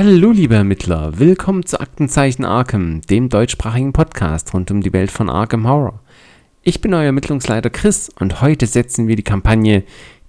[0.00, 5.28] Hallo liebe Ermittler, willkommen zu Aktenzeichen Arkham, dem deutschsprachigen Podcast rund um die Welt von
[5.28, 5.98] Arkham Horror.
[6.62, 9.82] Ich bin euer Ermittlungsleiter Chris und heute setzen wir die Kampagne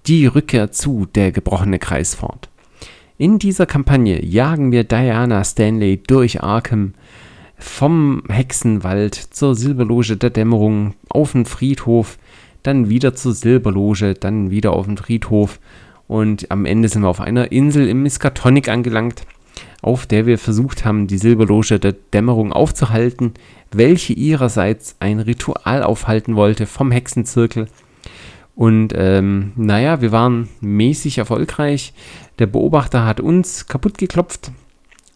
[0.08, 2.48] Die Rückkehr zu der gebrochene Kreis fort.
[3.16, 6.94] In dieser Kampagne jagen wir Diana Stanley durch Arkham
[7.56, 12.18] vom Hexenwald zur Silberloge der Dämmerung auf den Friedhof,
[12.64, 15.60] dann wieder zur Silberloge, dann wieder auf den Friedhof
[16.08, 19.24] und am Ende sind wir auf einer Insel im Miskatonic angelangt,
[19.82, 23.34] auf der wir versucht haben, die Silberloge der Dämmerung aufzuhalten,
[23.72, 27.68] welche ihrerseits ein Ritual aufhalten wollte vom Hexenzirkel.
[28.54, 31.94] Und ähm, naja, wir waren mäßig erfolgreich.
[32.38, 34.52] Der Beobachter hat uns kaputt geklopft,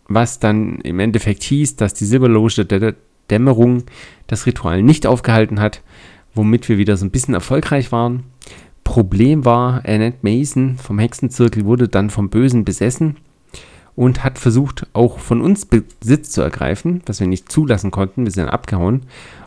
[0.09, 2.95] was dann im Endeffekt hieß, dass die Silberloge der
[3.31, 3.84] Dämmerung
[4.28, 5.83] das Ritual nicht aufgehalten hat,
[6.34, 8.25] womit wir wieder so ein bisschen erfolgreich waren.
[8.83, 13.17] Problem war, Annette Mason vom Hexenzirkel wurde dann vom Bösen besessen
[13.97, 18.25] und hat versucht, auch von uns Besitz zu ergreifen, was wir nicht zulassen konnten.
[18.25, 19.03] Wir sind abgehauen.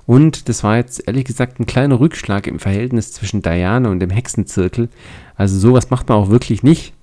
[0.06, 4.09] Und das war jetzt ehrlich gesagt ein kleiner Rückschlag im Verhältnis zwischen Diana und dem
[4.09, 4.90] Hexenzirkel.
[5.36, 6.94] Also sowas macht man auch wirklich nicht.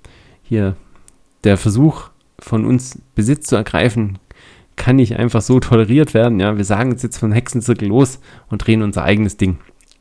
[0.42, 0.76] Hier
[1.44, 4.18] der Versuch von uns Besitz zu ergreifen,
[4.76, 6.40] kann nicht einfach so toleriert werden.
[6.40, 9.58] Ja, wir sagen jetzt von Hexenzirkel los und drehen unser eigenes Ding.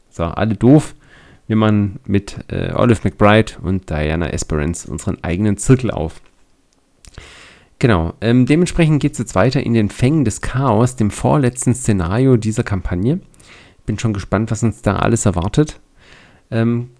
[0.10, 0.96] So, alle doof
[1.48, 6.22] wir machen mit äh, Olive McBride und Diana Esperance unseren eigenen Zirkel auf.
[7.84, 12.38] Genau, ähm, dementsprechend geht es jetzt weiter in den Fängen des Chaos, dem vorletzten Szenario
[12.38, 13.20] dieser Kampagne.
[13.86, 15.82] Bin schon gespannt, was uns da alles erwartet.
[16.50, 16.92] Ähm,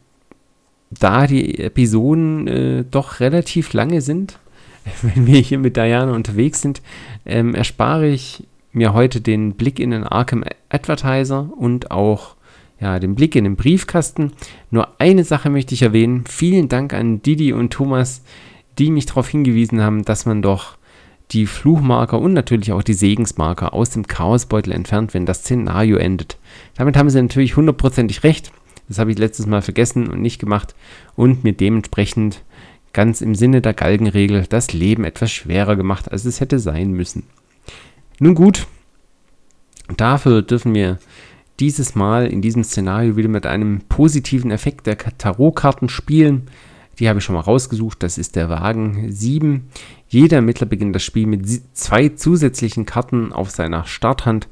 [0.90, 4.40] da die Episoden äh, doch relativ lange sind,
[5.04, 6.82] wenn wir hier mit Diana unterwegs sind,
[7.26, 12.36] ähm, erspare ich mir heute den Blick in den Arkham Advertiser und auch
[12.82, 14.34] ja, den Blick in den Briefkasten.
[14.70, 16.26] Nur eine Sache möchte ich erwähnen.
[16.28, 18.22] Vielen Dank an Didi und Thomas,
[18.80, 20.78] die mich darauf hingewiesen haben, dass man doch
[21.32, 26.38] die Fluchmarker und natürlich auch die Segensmarker aus dem Chaosbeutel entfernt, wenn das Szenario endet.
[26.76, 28.52] Damit haben sie natürlich hundertprozentig recht.
[28.88, 30.76] Das habe ich letztes Mal vergessen und nicht gemacht
[31.16, 32.44] und mir dementsprechend
[32.92, 37.24] ganz im Sinne der Galgenregel das Leben etwas schwerer gemacht, als es hätte sein müssen.
[38.20, 38.68] Nun gut,
[39.98, 41.00] dafür dürfen wir
[41.60, 46.48] dieses Mal in diesem Szenario wieder mit einem positiven Effekt der Tarotkarten spielen.
[47.00, 48.04] Die habe ich schon mal rausgesucht.
[48.04, 49.70] Das ist der Wagen 7.
[50.08, 54.48] Jeder Ermittler beginnt das Spiel mit zwei zusätzlichen Karten auf seiner Starthand.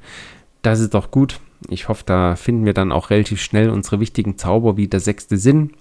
[0.61, 1.39] Das ist doch gut.
[1.69, 5.37] Ich hoffe, da finden wir dann auch relativ schnell unsere wichtigen Zauber wie der sechste
[5.37, 5.71] Sinn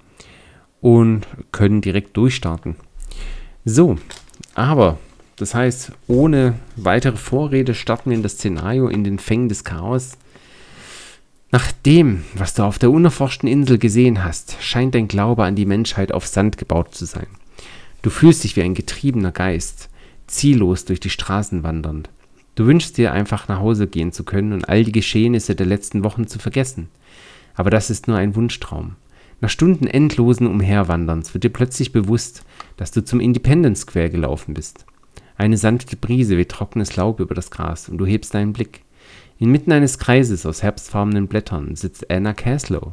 [0.80, 2.76] und können direkt durchstarten.
[3.64, 3.96] So,
[4.54, 4.98] aber
[5.36, 10.18] das heißt, ohne weitere Vorrede starten wir in das Szenario in den Fängen des Chaos.
[11.52, 15.66] Nach dem, was du auf der unerforschten Insel gesehen hast, scheint dein Glaube an die
[15.66, 17.26] Menschheit auf Sand gebaut zu sein.
[18.02, 19.88] Du fühlst dich wie ein getriebener Geist,
[20.28, 22.08] ziellos durch die Straßen wandernd.
[22.54, 26.04] Du wünschst dir einfach nach Hause gehen zu können und all die Geschehnisse der letzten
[26.04, 26.88] Wochen zu vergessen.
[27.54, 28.94] Aber das ist nur ein Wunschtraum.
[29.40, 32.44] Nach Stunden endlosen Umherwanderns wird dir plötzlich bewusst,
[32.76, 34.84] dass du zum Independence Square gelaufen bist.
[35.36, 38.82] Eine sanfte Brise weht trockenes Laub über das Gras und du hebst deinen Blick.
[39.40, 42.92] Inmitten eines Kreises aus herbstfarbenen Blättern sitzt Anna Caslow.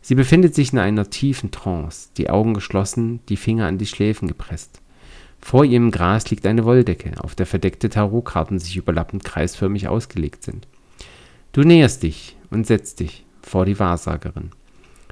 [0.00, 4.26] Sie befindet sich in einer tiefen Trance, die Augen geschlossen, die Finger an die Schläfen
[4.26, 4.80] gepresst.
[5.42, 10.42] Vor ihr im Gras liegt eine Wolldecke, auf der verdeckte Tarotkarten sich überlappend kreisförmig ausgelegt
[10.42, 10.66] sind.
[11.52, 14.52] Du näherst dich und setzt dich vor die Wahrsagerin.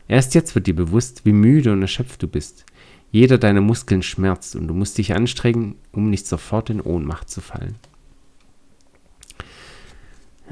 [0.08, 2.64] Erst jetzt wird dir bewusst, wie müde und erschöpft du bist.
[3.10, 7.42] Jeder deiner Muskeln schmerzt und du musst dich anstrengen, um nicht sofort in Ohnmacht zu
[7.42, 7.74] fallen.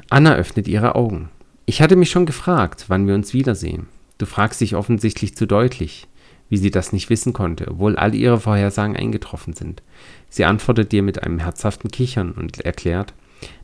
[0.08, 1.28] Anna öffnet ihre Augen.
[1.66, 3.86] Ich hatte mich schon gefragt, wann wir uns wiedersehen.
[4.18, 6.08] Du fragst dich offensichtlich zu deutlich,
[6.48, 9.82] wie sie das nicht wissen konnte, obwohl alle ihre Vorhersagen eingetroffen sind.
[10.28, 13.14] Sie antwortet dir mit einem herzhaften Kichern und erklärt,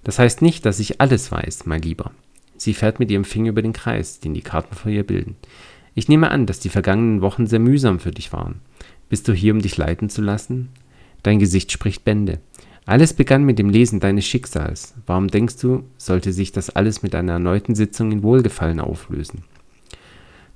[0.04, 2.12] das heißt nicht, dass ich alles weiß, mein Lieber.
[2.56, 5.36] Sie fährt mit ihrem Finger über den Kreis, den die Karten vor ihr bilden.
[5.94, 8.60] Ich nehme an, dass die vergangenen Wochen sehr mühsam für dich waren.
[9.08, 10.70] Bist du hier, um dich leiten zu lassen?
[11.22, 12.38] Dein Gesicht spricht Bände.
[12.86, 14.94] Alles begann mit dem Lesen deines Schicksals.
[15.06, 19.42] Warum denkst du, sollte sich das alles mit einer erneuten Sitzung in Wohlgefallen auflösen?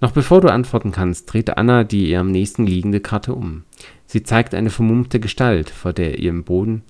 [0.01, 3.65] Noch bevor du antworten kannst, dreht Anna die ihr am nächsten liegende Karte um.
[4.07, 6.83] Sie zeigt eine vermummte Gestalt, vor der ihr im Boden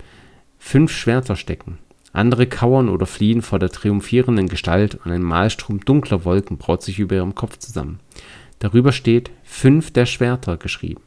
[0.59, 1.79] fünf Schwerter stecken.
[2.13, 6.99] Andere kauern oder fliehen vor der triumphierenden Gestalt und ein Malstrom dunkler Wolken braut sich
[6.99, 7.99] über ihrem Kopf zusammen.
[8.59, 11.01] Darüber steht fünf der Schwerter geschrieben.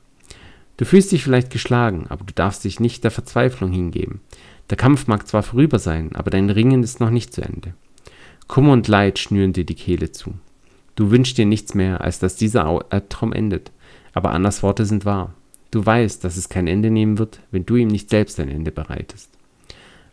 [0.78, 4.22] Du fühlst dich vielleicht geschlagen, aber du darfst dich nicht der Verzweiflung hingeben.
[4.70, 7.74] Der Kampf mag zwar vorüber sein, aber dein Ringen ist noch nicht zu Ende.
[8.48, 10.34] Kummer und Leid schnüren dir die Kehle zu.
[10.96, 13.72] Du wünschst dir nichts mehr, als dass dieser Albtraum endet.
[14.14, 15.34] Aber Annas Worte sind wahr.
[15.72, 18.72] Du weißt, dass es kein Ende nehmen wird, wenn du ihm nicht selbst ein Ende
[18.72, 19.30] bereitest.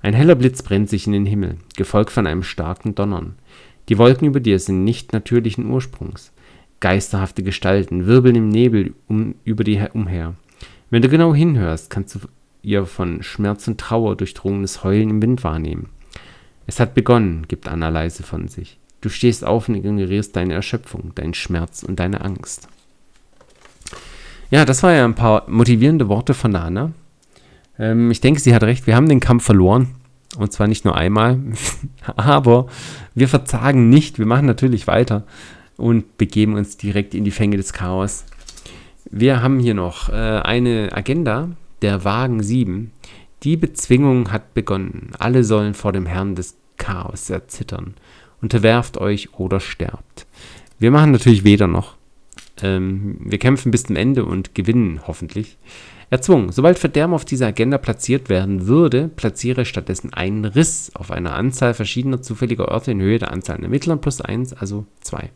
[0.00, 3.34] Ein heller Blitz brennt sich in den Himmel, gefolgt von einem starken Donnern.
[3.90, 6.32] Die Wolken über dir sind nicht natürlichen Ursprungs.
[6.80, 10.34] Geisterhafte Gestalten wirbeln im Nebel um, über dir umher.
[10.90, 12.20] Wenn du genau hinhörst, kannst du
[12.62, 15.88] ihr von Schmerz und Trauer durchdrungenes Heulen im Wind wahrnehmen.
[16.66, 18.78] Es hat begonnen, gibt Anna leise von sich.
[19.00, 22.68] Du stehst auf und ignorierst deine Erschöpfung, deinen Schmerz und deine Angst.
[24.50, 26.92] Ja, das war ja ein paar motivierende Worte von Anna.
[27.78, 28.86] Ähm, ich denke, sie hat recht.
[28.86, 29.94] Wir haben den Kampf verloren.
[30.36, 31.40] Und zwar nicht nur einmal.
[32.16, 32.66] Aber
[33.14, 34.18] wir verzagen nicht.
[34.18, 35.24] Wir machen natürlich weiter
[35.76, 38.24] und begeben uns direkt in die Fänge des Chaos.
[39.10, 41.48] Wir haben hier noch äh, eine Agenda,
[41.82, 42.92] der Wagen 7.
[43.42, 45.10] Die Bezwingung hat begonnen.
[45.18, 47.94] Alle sollen vor dem Herrn des Chaos erzittern.
[48.40, 50.26] Unterwerft euch oder sterbt.
[50.78, 51.96] Wir machen natürlich weder noch.
[52.62, 55.58] Ähm, wir kämpfen bis zum Ende und gewinnen hoffentlich.
[56.10, 56.52] Erzwungen.
[56.52, 61.74] Sobald Verderben auf dieser Agenda platziert werden würde, platziere stattdessen einen Riss auf einer Anzahl
[61.74, 65.30] verschiedener zufälliger Orte in Höhe der Anzahl der Ermittlern plus 1, also 2.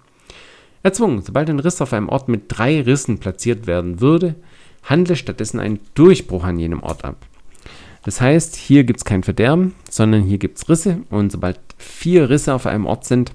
[0.85, 1.23] Erzwungen.
[1.23, 4.37] Sobald ein Riss auf einem Ort mit drei Rissen platziert werden würde,
[4.85, 7.17] handle stattdessen einen Durchbruch an jenem Ort ab.
[8.05, 12.29] Das heißt, hier gibt es kein Verderben, sondern hier gibt es Risse und sobald vier
[12.29, 13.33] Risse auf einem Ort sind,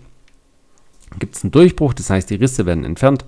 [1.18, 1.94] gibt es einen Durchbruch.
[1.94, 3.26] Das heißt, die Risse werden entfernt,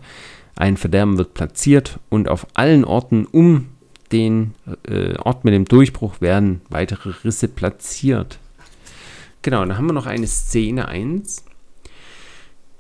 [0.55, 3.69] ein Verderben wird platziert und auf allen Orten um
[4.11, 4.53] den
[4.87, 8.37] äh, Ort mit dem Durchbruch werden weitere Risse platziert.
[9.41, 11.45] Genau, dann haben wir noch eine Szene 1.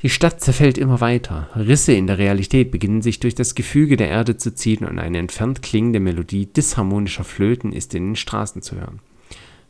[0.03, 1.49] Die Stadt zerfällt immer weiter.
[1.55, 5.19] Risse in der Realität beginnen sich durch das Gefüge der Erde zu ziehen und eine
[5.19, 8.99] entfernt klingende Melodie disharmonischer Flöten ist in den Straßen zu hören.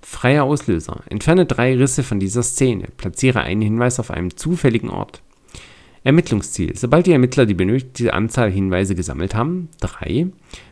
[0.02, 1.04] Freier Auslöser.
[1.10, 2.88] Entferne drei Risse von dieser Szene.
[2.96, 5.22] Platziere einen Hinweis auf einem zufälligen Ort.
[6.04, 6.76] Ermittlungsziel.
[6.78, 10.28] Sobald die Ermittler die benötigte Anzahl Hinweise gesammelt haben, 3,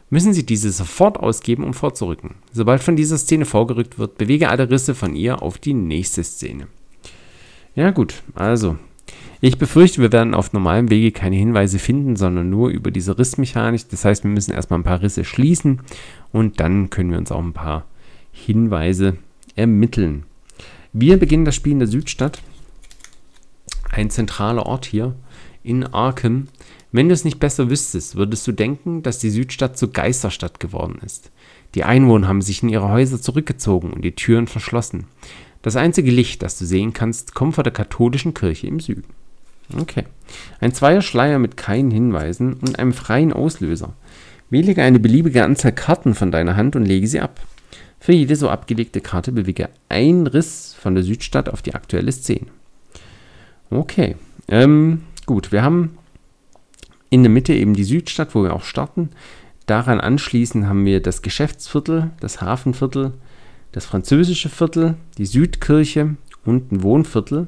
[0.09, 2.35] müssen sie diese sofort ausgeben, um vorzurücken.
[2.51, 6.67] Sobald von dieser Szene vorgerückt wird, bewege alle Risse von ihr auf die nächste Szene.
[7.75, 8.77] Ja gut, also.
[9.41, 13.89] Ich befürchte, wir werden auf normalem Wege keine Hinweise finden, sondern nur über diese Rissmechanik.
[13.89, 15.81] Das heißt, wir müssen erstmal ein paar Risse schließen
[16.31, 17.85] und dann können wir uns auch ein paar
[18.31, 19.17] Hinweise
[19.55, 20.23] ermitteln.
[20.91, 22.41] Wir beginnen das Spiel in der Südstadt.
[23.91, 25.15] Ein zentraler Ort hier
[25.63, 26.47] in Arkham
[26.91, 30.99] wenn du es nicht besser wüsstest, würdest du denken, dass die Südstadt zur Geisterstadt geworden
[31.05, 31.31] ist.
[31.75, 35.05] Die Einwohner haben sich in ihre Häuser zurückgezogen und die Türen verschlossen.
[35.61, 39.03] Das einzige Licht, das du sehen kannst, kommt von der katholischen Kirche im Süden.
[39.77, 40.05] Okay.
[40.59, 43.93] Ein zweier Schleier mit keinen Hinweisen und einem freien Auslöser.
[44.49, 47.39] Wähle eine beliebige Anzahl Karten von deiner Hand und lege sie ab.
[47.99, 52.47] Für jede so abgelegte Karte bewege ein Riss von der Südstadt auf die aktuelle Szene.
[53.69, 54.15] Okay.
[54.47, 55.97] Ähm, gut, wir haben
[57.09, 59.09] in der Mitte eben die Südstadt, wo wir auch starten.
[59.65, 63.13] Daran anschließend haben wir das Geschäftsviertel, das Hafenviertel,
[63.71, 66.15] das französische Viertel, die Südkirche
[66.45, 67.47] und ein Wohnviertel.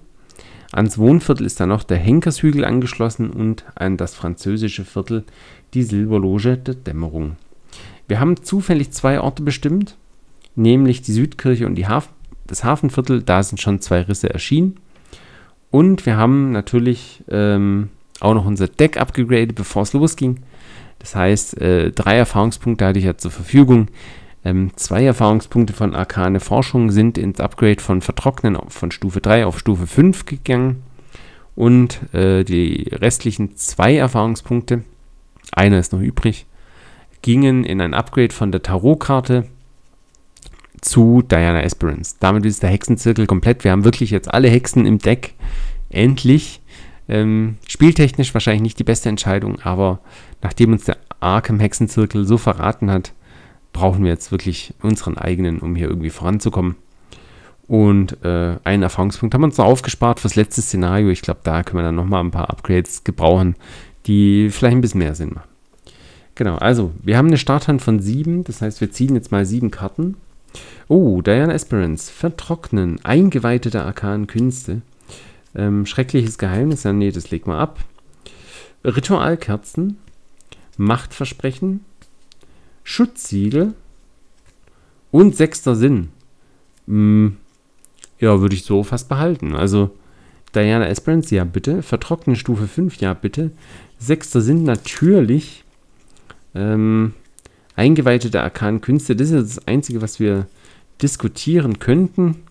[0.71, 5.25] Ans Wohnviertel ist dann noch der Henkershügel angeschlossen und an das französische Viertel
[5.73, 7.35] die Silberloge der Dämmerung.
[8.07, 9.97] Wir haben zufällig zwei Orte bestimmt,
[10.55, 12.09] nämlich die Südkirche und die Haf
[12.47, 13.21] das Hafenviertel.
[13.23, 14.77] Da sind schon zwei Risse erschienen.
[15.71, 20.41] Und wir haben natürlich ähm, auch noch unser Deck abgegradet, bevor es losging.
[20.99, 23.87] Das heißt, äh, drei Erfahrungspunkte hatte ich ja zur Verfügung.
[24.43, 29.59] Ähm, zwei Erfahrungspunkte von Arkane Forschung sind ins Upgrade von Vertrocknen von Stufe 3 auf
[29.59, 30.83] Stufe 5 gegangen.
[31.55, 34.83] Und äh, die restlichen zwei Erfahrungspunkte,
[35.51, 36.45] einer ist noch übrig,
[37.21, 39.45] gingen in ein Upgrade von der Tarotkarte
[40.81, 42.15] zu Diana Esperance.
[42.19, 43.63] Damit ist der Hexenzirkel komplett.
[43.63, 45.35] Wir haben wirklich jetzt alle Hexen im Deck.
[45.89, 46.61] Endlich.
[47.07, 49.99] Ähm, spieltechnisch wahrscheinlich nicht die beste Entscheidung, aber
[50.41, 53.11] nachdem uns der Arkham Hexenzirkel so verraten hat,
[53.73, 56.75] brauchen wir jetzt wirklich unseren eigenen, um hier irgendwie voranzukommen.
[57.67, 61.09] Und äh, einen Erfahrungspunkt haben wir uns noch aufgespart fürs letzte Szenario.
[61.09, 63.55] Ich glaube, da können wir dann nochmal ein paar Upgrades gebrauchen,
[64.07, 65.49] die vielleicht ein bisschen mehr Sinn machen.
[66.35, 69.71] Genau, also wir haben eine Starthand von sieben, das heißt, wir ziehen jetzt mal sieben
[69.71, 70.17] Karten.
[70.87, 74.81] Oh, Diana Esperance, Vertrocknen, eingeweihte der arkanen Künste.
[75.55, 77.79] Ähm, schreckliches Geheimnis, ja, nee, das legt mal ab.
[78.83, 79.97] Ritualkerzen,
[80.77, 81.85] Machtversprechen,
[82.83, 83.73] Schutzsiegel
[85.11, 86.09] und sechster Sinn.
[86.87, 87.37] Hm,
[88.19, 89.55] ja, würde ich so fast behalten.
[89.55, 89.91] Also
[90.53, 91.81] Diana Esperance, ja bitte.
[91.81, 93.51] Vertrocknen Stufe 5, ja bitte.
[93.97, 95.63] Sechster Sinn natürlich.
[96.53, 97.13] Ähm,
[97.75, 100.47] Eingeweihte der arkanen Künste, das ist das Einzige, was wir
[101.01, 102.43] diskutieren könnten.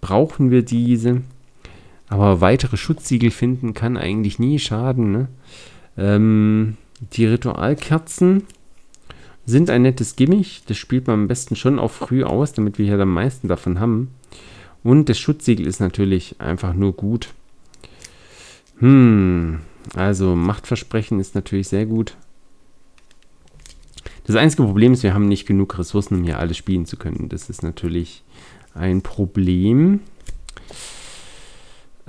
[0.00, 1.22] Brauchen wir diese?
[2.08, 5.12] Aber weitere Schutzsiegel finden kann eigentlich nie schaden.
[5.12, 5.28] Ne?
[5.96, 6.76] Ähm,
[7.12, 8.44] die Ritualkerzen.
[9.44, 10.62] Sind ein nettes Gimmick.
[10.66, 13.80] Das spielt man am besten schon auch früh aus, damit wir hier am meisten davon
[13.80, 14.14] haben.
[14.82, 17.28] Und das Schutzsiegel ist natürlich einfach nur gut.
[18.78, 19.60] Hm,
[19.94, 22.16] also Machtversprechen ist natürlich sehr gut.
[24.24, 27.28] Das einzige Problem ist, wir haben nicht genug Ressourcen, um hier alles spielen zu können.
[27.28, 28.22] Das ist natürlich
[28.74, 30.00] ein Problem.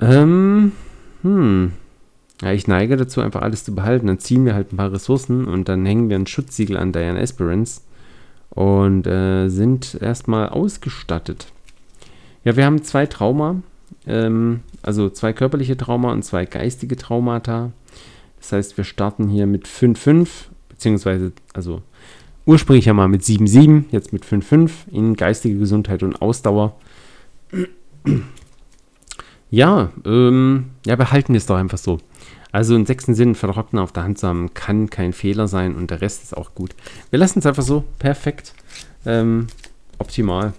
[0.00, 0.72] Ähm,
[1.22, 1.72] hm.
[2.44, 4.06] Ja, ich neige dazu, einfach alles zu behalten.
[4.06, 7.18] Dann ziehen wir halt ein paar Ressourcen und dann hängen wir ein Schutzsiegel an Diane
[7.20, 7.80] Esperance
[8.50, 11.46] und äh, sind erstmal ausgestattet.
[12.44, 13.62] Ja, wir haben zwei Trauma,
[14.06, 17.72] ähm, also zwei körperliche Trauma und zwei geistige Traumata.
[18.36, 20.28] Das heißt, wir starten hier mit 5-5,
[20.68, 21.80] beziehungsweise, also
[22.44, 26.76] ursprünglich ja mal mit 7-7, jetzt mit 5-5 in geistige Gesundheit und Ausdauer.
[29.54, 32.00] Ja, ähm, ja, behalten wir es doch einfach so.
[32.50, 35.92] Also einen sechsten Sinn vertrocknen auf der Hand zu haben, kann kein Fehler sein und
[35.92, 36.74] der Rest ist auch gut.
[37.10, 37.84] Wir lassen es einfach so.
[38.00, 38.52] Perfekt.
[39.06, 39.46] Ähm,
[39.98, 40.54] optimal.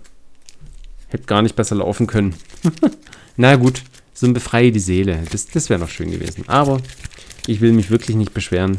[1.10, 2.36] Hätte gar nicht besser laufen können.
[3.36, 3.84] Na gut,
[4.14, 5.24] so ein Befreie die Seele.
[5.30, 6.46] Das, das wäre noch schön gewesen.
[6.48, 6.80] Aber
[7.48, 8.78] ich will mich wirklich nicht beschweren.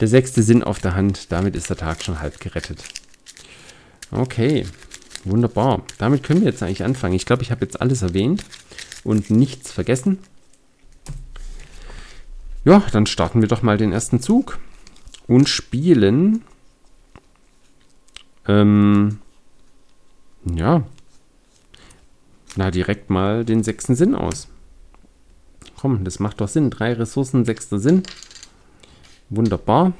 [0.00, 2.84] Der sechste Sinn auf der Hand, damit ist der Tag schon halb gerettet.
[4.10, 4.66] Okay,
[5.24, 5.82] wunderbar.
[5.96, 7.14] Damit können wir jetzt eigentlich anfangen.
[7.14, 8.44] Ich glaube, ich habe jetzt alles erwähnt
[9.04, 10.18] und nichts vergessen.
[12.64, 14.58] Ja, dann starten wir doch mal den ersten Zug
[15.26, 16.42] und spielen.
[18.46, 19.18] Ähm,
[20.44, 20.84] ja,
[22.56, 24.48] na, direkt mal den sechsten Sinn aus.
[25.76, 26.70] Komm, das macht doch Sinn.
[26.70, 28.02] Drei Ressourcen, sechster Sinn.
[29.28, 29.92] Wunderbar.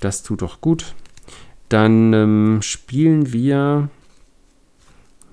[0.00, 0.94] Das tut doch gut.
[1.68, 3.88] Dann ähm, spielen wir.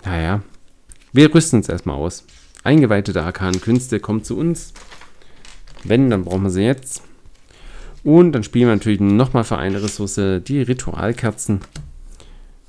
[0.06, 0.42] Naja,
[1.14, 2.26] wir rüsten uns erstmal aus.
[2.64, 4.74] Eingeweihte der arkanen Künste kommt zu uns.
[5.84, 7.02] Wenn, dann brauchen wir sie jetzt.
[8.04, 11.62] Und dann spielen wir natürlich nochmal für eine Ressource die Ritualkerzen.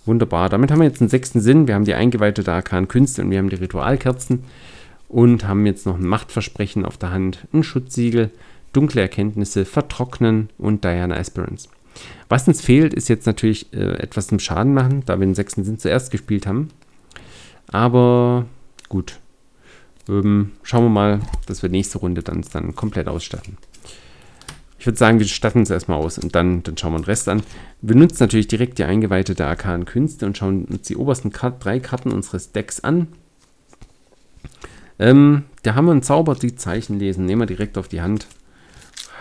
[0.05, 0.49] Wunderbar.
[0.49, 1.67] Damit haben wir jetzt einen sechsten Sinn.
[1.67, 4.45] Wir haben die eingeweihte der arkanen Künste und wir haben die Ritualkerzen.
[5.09, 8.31] Und haben jetzt noch ein Machtversprechen auf der Hand, ein Schutzsiegel,
[8.73, 11.69] dunkle Erkenntnisse, Vertrocknen und Diana Aspirants.
[12.29, 15.65] Was uns fehlt, ist jetzt natürlich äh, etwas zum Schaden machen, da wir den sechsten
[15.65, 16.69] Sinn zuerst gespielt haben.
[17.71, 18.47] Aber
[18.89, 19.19] gut.
[20.09, 23.59] Ähm, schauen wir mal, dass wir nächste Runde dann, dann komplett ausstatten.
[24.79, 27.29] Ich würde sagen, wir statten uns erstmal aus und dann, dann schauen wir den Rest
[27.29, 27.43] an.
[27.83, 31.81] Wir nutzen natürlich direkt die Eingeweihte der arkanen Künste und schauen uns die obersten drei
[31.81, 33.09] Karten unseres Decks an.
[35.01, 37.27] Ähm, da haben wir einen Zauber, die Zeichen lesen.
[37.27, 38.27] Nehmen wir direkt auf die Hand.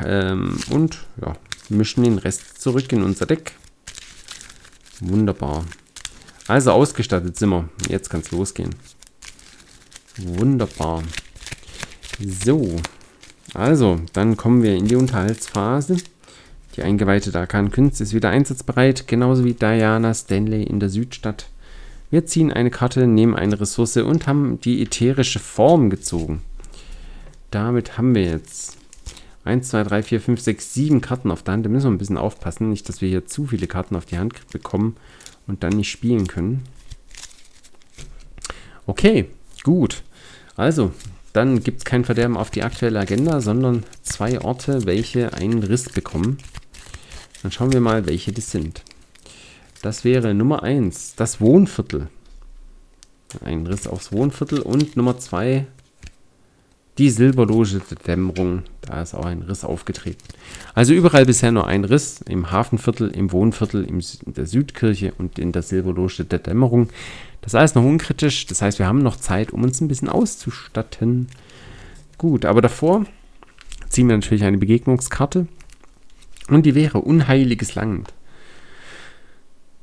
[0.04, 1.36] Ähm, und ja,
[1.70, 3.54] mischen den Rest zurück in unser Deck.
[5.00, 5.66] Wunderbar.
[6.48, 7.68] Also ausgestattet sind wir.
[7.90, 8.74] Jetzt kann es losgehen.
[10.18, 11.04] Wunderbar.
[12.20, 12.76] So.
[13.54, 15.98] Also, dann kommen wir in die Unterhaltsphase.
[16.76, 21.50] Die eingeweihte Darkan Künste ist wieder einsatzbereit, genauso wie Diana Stanley in der Südstadt.
[22.12, 26.42] Wir ziehen eine Karte, nehmen eine Ressource und haben die ätherische Form gezogen.
[27.52, 28.78] Damit haben wir jetzt
[29.44, 31.66] 1, 2, 3, 4, 5, 6, 7 Karten auf der Hand.
[31.66, 34.18] Da müssen wir ein bisschen aufpassen, nicht, dass wir hier zu viele Karten auf die
[34.18, 34.96] Hand bekommen
[35.48, 36.64] und dann nicht spielen können.
[38.86, 39.30] Okay,
[39.64, 40.04] gut.
[40.56, 40.92] Also,
[41.34, 45.90] dann gibt es kein Verderben auf die aktuelle Agenda, sondern zwei Orte, welche einen Riss
[45.90, 46.38] bekommen.
[47.44, 48.84] Dann schauen wir mal, welche das sind.
[49.82, 52.10] Das wäre Nummer 1, das Wohnviertel.
[53.44, 54.60] Ein Riss aufs Wohnviertel.
[54.60, 55.68] Und Nummer 2,
[56.98, 58.64] die Silberloge der Dämmerung.
[58.82, 60.24] Da ist auch ein Riss aufgetreten.
[60.74, 62.22] Also überall bisher nur ein Riss.
[62.22, 66.90] Im Hafenviertel, im Wohnviertel, in der Südkirche und in der Silberloge der Dämmerung.
[67.42, 68.46] Das ist alles noch unkritisch.
[68.48, 71.28] Das heißt, wir haben noch Zeit, um uns ein bisschen auszustatten.
[72.18, 73.06] Gut, aber davor
[73.90, 75.48] ziehen wir natürlich eine Begegnungskarte.
[76.50, 78.14] Und die wäre Unheiliges Land.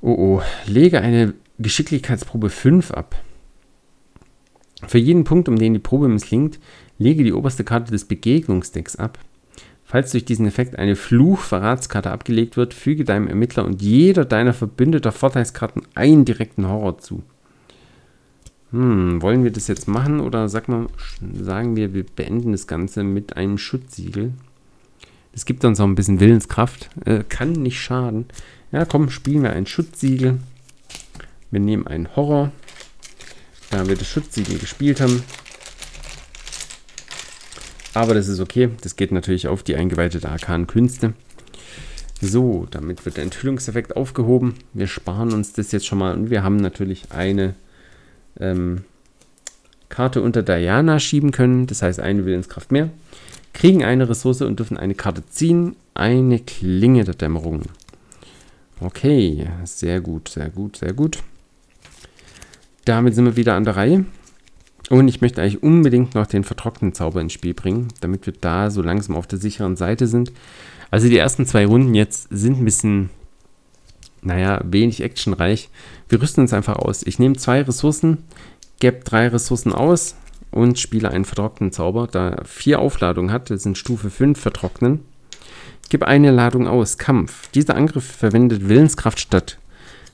[0.01, 3.17] Oh oh, lege eine Geschicklichkeitsprobe 5 ab.
[4.87, 6.59] Für jeden Punkt, um den die Probe misslingt,
[6.99, 9.19] lege die oberste Karte des Begegnungsdecks ab.
[9.85, 15.13] Falls durch diesen Effekt eine Fluch-Verratskarte abgelegt wird, füge deinem Ermittler und jeder deiner verbündeter
[15.13, 17.23] Vorteilskarten einen direkten Horror zu.
[18.71, 20.89] Hm, wollen wir das jetzt machen oder sag mal,
[21.33, 24.33] sagen wir, wir beenden das Ganze mit einem Schutzsiegel?
[25.33, 26.91] Das gibt uns auch ein bisschen Willenskraft.
[27.05, 28.27] Äh, kann nicht schaden.
[28.73, 30.39] Ja, komm, spielen wir ein Schutzsiegel.
[31.51, 32.51] Wir nehmen einen Horror.
[33.71, 35.23] Da wir das Schutzsiegel gespielt haben.
[37.95, 38.71] Aber das ist okay.
[38.83, 41.15] Das geht natürlich auf die eingeweihte der arkanen Künste.
[42.21, 44.55] So, damit wird der Enthüllungseffekt aufgehoben.
[44.73, 47.55] Wir sparen uns das jetzt schon mal und wir haben natürlich eine
[48.41, 48.85] ähm,
[49.89, 52.91] Karte unter Diana schieben können, das heißt eine Willenskraft mehr,
[53.53, 57.63] kriegen eine Ressource und dürfen eine Karte ziehen, eine Klinge der Dämmerung.
[58.81, 61.19] Okay, sehr gut, sehr gut, sehr gut.
[62.85, 64.05] Damit sind wir wieder an der Reihe.
[64.91, 68.71] Und ich möchte eigentlich unbedingt noch den vertrockneten Zauber ins Spiel bringen, damit wir da
[68.71, 70.33] so langsam auf der sicheren Seite sind.
[70.91, 73.11] Also die ersten zwei Runden jetzt sind ein bisschen,
[74.23, 75.71] naja, wenig actionreich.
[76.09, 77.03] Wir rüsten uns einfach aus.
[77.05, 78.19] Ich nehme zwei Ressourcen,
[78.79, 80.17] gebe drei Ressourcen aus
[80.51, 82.07] und spiele einen vertrockneten Zauber.
[82.07, 85.01] Da er vier Aufladungen hat, das sind Stufe 5 vertrocknen.
[85.89, 86.99] Gib eine Ladung aus.
[86.99, 87.49] Kampf.
[87.53, 89.59] Dieser Angriff verwendet Willenskraft statt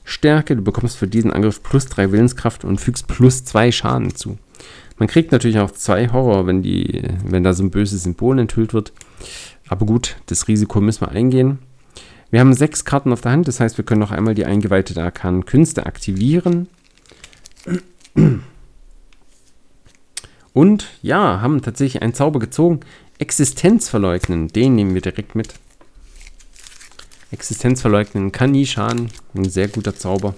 [0.03, 0.55] Stärke.
[0.55, 4.37] Du bekommst für diesen Angriff plus 3 Willenskraft und fügst plus 2 Schaden zu.
[5.01, 8.71] Man kriegt natürlich auch 2 Horror, wenn, die, wenn da so ein böses Symbol enthüllt
[8.71, 8.93] wird.
[9.67, 11.57] Aber gut, das Risiko müssen wir eingehen.
[12.29, 15.01] Wir haben sechs Karten auf der Hand, das heißt, wir können noch einmal die eingeweihte
[15.01, 16.67] arkanen Künste aktivieren.
[20.53, 22.81] Und ja, haben tatsächlich einen Zauber gezogen.
[23.17, 25.55] Existenz verleugnen, den nehmen wir direkt mit.
[27.31, 29.09] Existenz verleugnen kann nie schaden.
[29.33, 30.35] Ein sehr guter Zauber.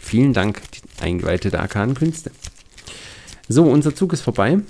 [0.00, 2.30] Vielen Dank, die eingeweihte arkanen Künste.
[3.52, 4.60] So, unser Zug ist vorbei.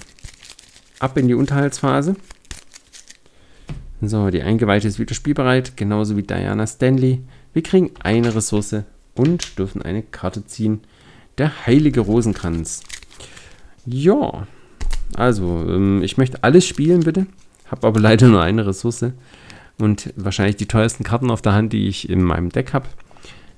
[1.01, 2.17] Ab in die Unterhaltsphase.
[4.01, 7.21] So, die Eingeweihte ist wieder spielbereit, genauso wie Diana Stanley.
[7.53, 8.77] Wir kriegen eine Ressource
[9.15, 10.81] und dürfen eine Karte ziehen.
[11.37, 12.83] Der Heilige Rosenkranz.
[13.85, 14.47] Ja,
[15.15, 17.27] also, ähm, ich möchte alles spielen, bitte.
[17.67, 19.13] Habe aber leider nur eine Ressource.
[19.77, 22.89] Und wahrscheinlich die teuersten Karten auf der Hand, die ich in meinem Deck habe.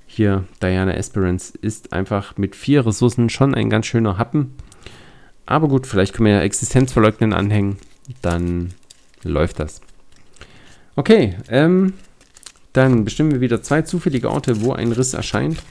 [0.04, 4.56] Hier, Diana Esperance ist einfach mit vier Ressourcen schon ein ganz schöner Happen.
[5.46, 7.78] Aber gut, vielleicht können wir ja Existenzverleugnen anhängen.
[8.20, 8.74] Dann
[9.22, 9.80] läuft das.
[10.96, 11.94] Okay, ähm,
[12.72, 15.62] dann bestimmen wir wieder zwei zufällige Orte, wo ein Riss erscheint.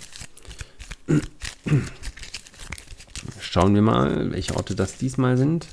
[3.39, 5.67] Schauen wir mal, welche Orte das diesmal sind.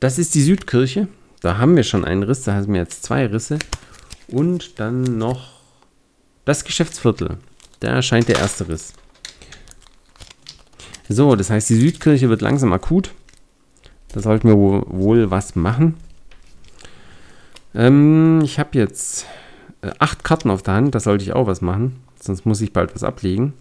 [0.00, 1.08] Das ist die Südkirche.
[1.40, 3.58] Da haben wir schon einen Riss, da haben wir jetzt zwei Risse.
[4.28, 5.60] Und dann noch
[6.44, 7.38] das Geschäftsviertel.
[7.80, 8.92] Da erscheint der erste Riss.
[11.12, 13.12] So, das heißt, die Südkirche wird langsam akut.
[14.08, 15.94] Da sollten wir wohl was machen.
[17.74, 19.26] Ähm, ich habe jetzt
[19.82, 22.00] äh, acht Karten auf der Hand, da sollte ich auch was machen.
[22.20, 23.54] Sonst muss ich bald was ablegen.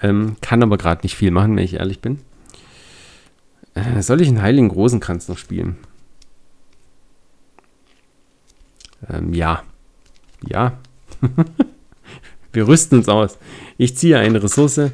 [0.00, 2.20] Ähm, kann aber gerade nicht viel machen, wenn ich ehrlich bin.
[3.74, 5.76] Äh, soll ich einen Heiligen Rosenkranz noch spielen?
[9.08, 9.62] Ähm, ja.
[10.46, 10.78] Ja.
[12.52, 13.38] Wir rüsten uns aus.
[13.76, 14.92] Ich ziehe eine Ressource.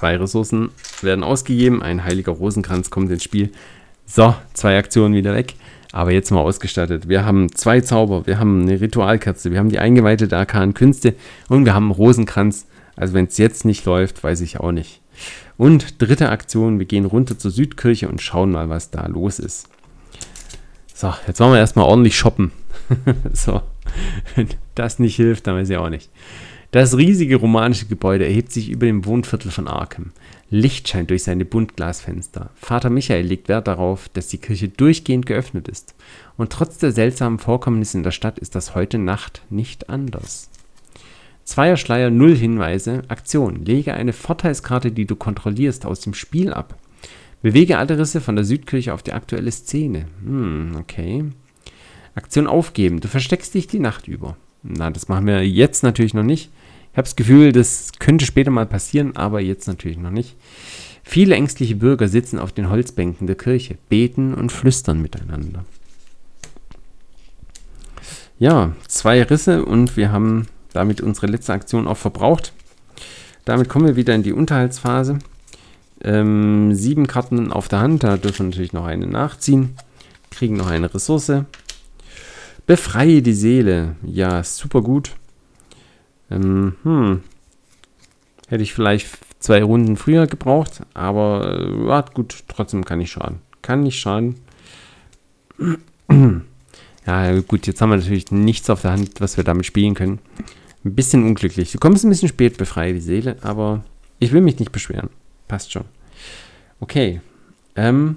[0.00, 0.70] Zwei Ressourcen
[1.02, 1.82] werden ausgegeben.
[1.82, 3.50] Ein heiliger Rosenkranz kommt ins Spiel.
[4.06, 5.54] So, zwei Aktionen wieder weg.
[5.92, 7.08] Aber jetzt mal ausgestattet.
[7.08, 11.14] Wir haben zwei Zauber, wir haben eine Ritualkerze, wir haben die eingeweihte arkanen Künste
[11.48, 12.66] und wir haben einen Rosenkranz
[13.00, 15.00] also wenn es jetzt nicht läuft, weiß ich auch nicht.
[15.56, 19.68] Und dritte Aktion, wir gehen runter zur Südkirche und schauen mal, was da los ist.
[20.94, 22.52] So, jetzt wollen wir erstmal ordentlich shoppen.
[23.32, 23.62] so,
[24.34, 26.10] wenn das nicht hilft, dann weiß ich auch nicht.
[26.72, 30.12] Das riesige romanische Gebäude erhebt sich über dem Wohnviertel von Arkham.
[30.50, 32.50] Licht scheint durch seine Buntglasfenster.
[32.54, 35.96] Vater Michael legt Wert darauf, dass die Kirche durchgehend geöffnet ist.
[36.36, 40.48] Und trotz der seltsamen Vorkommnisse in der Stadt ist das heute Nacht nicht anders.
[41.42, 43.02] Zweierschleier Null Hinweise.
[43.08, 43.64] Aktion.
[43.64, 46.78] Lege eine Vorteilskarte, die du kontrollierst, aus dem Spiel ab.
[47.42, 50.06] Bewege alle Risse von der Südkirche auf die aktuelle Szene.
[50.24, 51.24] Hm, okay.
[52.14, 53.00] Aktion aufgeben.
[53.00, 54.36] Du versteckst dich die Nacht über.
[54.62, 56.50] Na, das machen wir jetzt natürlich noch nicht.
[56.92, 60.36] Ich habe das Gefühl, das könnte später mal passieren, aber jetzt natürlich noch nicht.
[61.02, 65.64] Viele ängstliche Bürger sitzen auf den Holzbänken der Kirche, beten und flüstern miteinander.
[68.38, 72.52] Ja, zwei Risse und wir haben damit unsere letzte Aktion auch verbraucht.
[73.44, 75.18] Damit kommen wir wieder in die Unterhaltsphase.
[76.02, 79.76] Ähm, sieben Karten auf der Hand, da dürfen wir natürlich noch eine nachziehen.
[80.30, 81.44] Kriegen noch eine Ressource.
[82.66, 83.96] Befreie die Seele.
[84.02, 85.12] Ja, super gut.
[86.30, 87.22] Ähm, hm.
[88.48, 89.06] Hätte ich vielleicht
[89.38, 93.38] zwei Runden früher gebraucht, aber äh, ja, gut, trotzdem kann ich schaden.
[93.62, 94.36] Kann nicht schaden.
[97.06, 100.18] ja, gut, jetzt haben wir natürlich nichts auf der Hand, was wir damit spielen können.
[100.84, 101.72] Ein bisschen unglücklich.
[101.72, 103.84] Du kommst ein bisschen spät, befreie die Seele, aber
[104.18, 105.10] ich will mich nicht beschweren.
[105.48, 105.84] Passt schon.
[106.80, 107.20] Okay.
[107.76, 108.16] Ähm,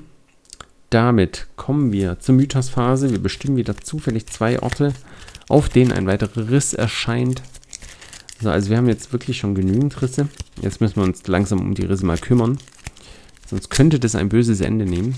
[0.89, 3.12] damit kommen wir zur Mythosphase.
[3.12, 4.93] Wir bestimmen wieder zufällig zwei Orte,
[5.49, 7.41] auf denen ein weiterer Riss erscheint.
[8.44, 10.28] So, also wir haben jetzt wirklich schon genügend Risse.
[10.62, 12.58] Jetzt müssen wir uns langsam um die Risse mal kümmern.
[13.50, 15.16] Sonst könnte das ein böses Ende nehmen.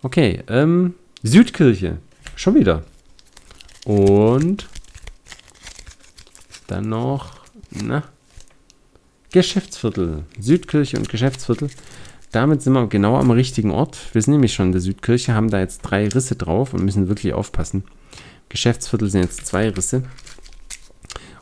[0.00, 1.98] Okay, ähm, Südkirche.
[2.36, 2.84] Schon wieder.
[3.84, 4.68] Und
[6.68, 7.32] dann noch,
[7.70, 8.04] na,
[9.32, 10.22] Geschäftsviertel.
[10.38, 11.68] Südkirche und Geschäftsviertel.
[12.30, 13.98] Damit sind wir genau am richtigen Ort.
[14.12, 17.08] Wir sind nämlich schon in der Südkirche, haben da jetzt drei Risse drauf und müssen
[17.08, 17.82] wirklich aufpassen.
[18.50, 20.04] Geschäftsviertel sind jetzt zwei Risse.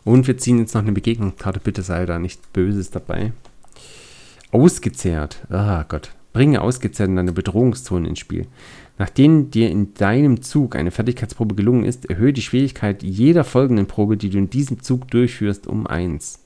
[0.05, 1.61] Und wir ziehen jetzt noch eine Begegnungskarte.
[1.61, 3.33] Bitte sei da nicht Böses dabei.
[4.51, 5.47] Ausgezehrt.
[5.51, 6.11] Ah Gott.
[6.33, 8.47] Bringe ausgezehrt in deine Bedrohungszone ins Spiel.
[8.99, 14.17] Nachdem dir in deinem Zug eine Fertigkeitsprobe gelungen ist, erhöhe die Schwierigkeit jeder folgenden Probe,
[14.17, 16.41] die du in diesem Zug durchführst, um 1.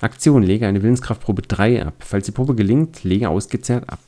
[0.00, 1.94] Aktion, lege eine Willenskraftprobe 3 ab.
[2.00, 4.00] Falls die Probe gelingt, lege ausgezehrt ab.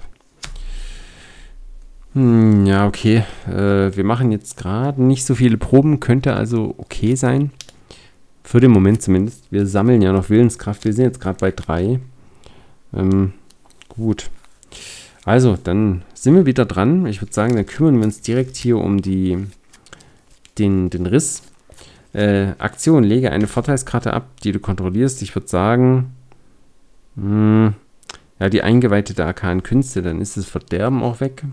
[2.15, 3.25] Hm, ja, okay.
[3.47, 7.51] Äh, wir machen jetzt gerade nicht so viele Proben, könnte also okay sein.
[8.45, 9.51] Für den Moment zumindest.
[9.51, 10.85] Wir sammeln ja noch Willenskraft.
[10.85, 12.01] Wir sind jetzt gerade bei 3.
[12.95, 13.33] Ähm,
[13.89, 14.31] gut.
[15.25, 17.07] Also, dann sind wir wieder dran.
[17.07, 19.47] Ich würde sagen, dann kümmern wir uns direkt hier um die,
[20.59, 21.43] den, den Riss.
[22.13, 25.23] Äh, Aktion, lege eine Vorteilskarte ab, die du kontrollierst.
[25.23, 26.13] Ich würde sagen,
[27.15, 27.75] mh, hm,
[28.39, 31.45] ja, die Eingeweihte der arkanen Künste, dann ist das Verderben auch weg.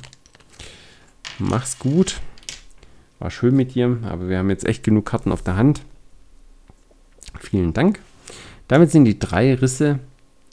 [1.38, 2.19] Mach's gut.
[3.19, 5.82] War schön mit dir, aber wir haben jetzt echt genug Karten auf der Hand.
[7.39, 7.99] Vielen Dank.
[8.67, 9.99] Damit sind die drei Risse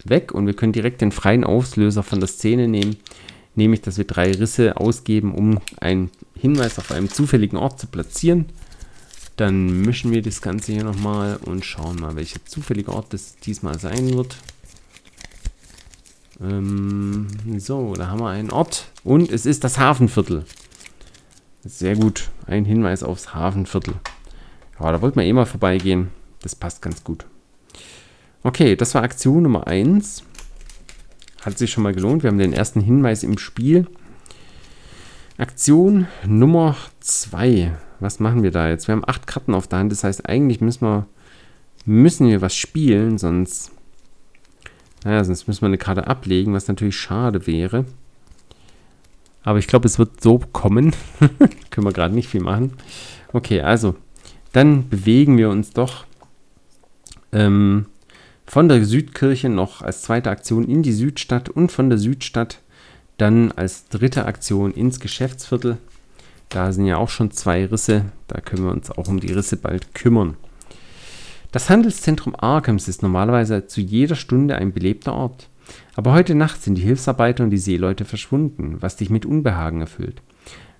[0.05, 2.97] weg und wir können direkt den freien Auslöser von der Szene nehmen,
[3.55, 8.47] nämlich dass wir drei Risse ausgeben, um einen Hinweis auf einem zufälligen Ort zu platzieren.
[9.37, 13.79] Dann mischen wir das Ganze hier nochmal und schauen mal, welcher zufällige Ort das diesmal
[13.79, 14.37] sein wird.
[16.41, 20.45] Ähm, so, da haben wir einen Ort und es ist das Hafenviertel.
[21.65, 23.95] Sehr gut, ein Hinweis aufs Hafenviertel.
[24.79, 26.11] Ja, da wollten wir eh mal vorbeigehen.
[26.47, 27.27] Das passt ganz gut.
[28.45, 30.23] Okay, das war Aktion Nummer 1.
[31.41, 32.23] Hat sich schon mal gelohnt.
[32.23, 33.89] Wir haben den ersten Hinweis im Spiel.
[35.39, 37.77] Aktion Nummer 2.
[37.99, 38.87] Was machen wir da jetzt?
[38.87, 39.91] Wir haben acht Karten auf der Hand.
[39.91, 41.09] Das heißt, eigentlich müssen wir,
[41.85, 43.73] müssen wir was spielen, sonst,
[45.03, 47.87] naja, sonst müssen wir eine Karte ablegen, was natürlich schade wäre.
[49.43, 50.95] Aber ich glaube, es wird so kommen.
[51.71, 52.75] Können wir gerade nicht viel machen.
[53.33, 53.97] Okay, also,
[54.57, 56.06] dann bewegen wir uns doch
[57.37, 57.87] ähm,
[58.47, 62.61] von der Südkirche noch als zweite Aktion in die Südstadt und von der Südstadt
[63.19, 65.79] dann als dritte Aktion ins Geschäftsviertel.
[66.49, 69.57] Da sind ja auch schon zwei Risse, da können wir uns auch um die Risse
[69.57, 70.37] bald kümmern.
[71.53, 75.49] Das Handelszentrum Arkhams ist normalerweise zu jeder Stunde ein belebter Ort.
[75.95, 80.23] Aber heute Nacht sind die Hilfsarbeiter und die Seeleute verschwunden, was dich mit Unbehagen erfüllt.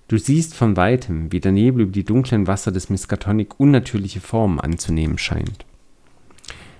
[0.09, 4.61] Du siehst von weitem, wie der Nebel über die dunklen Wasser des Miskatonic unnatürliche Formen
[4.61, 5.65] anzunehmen scheint.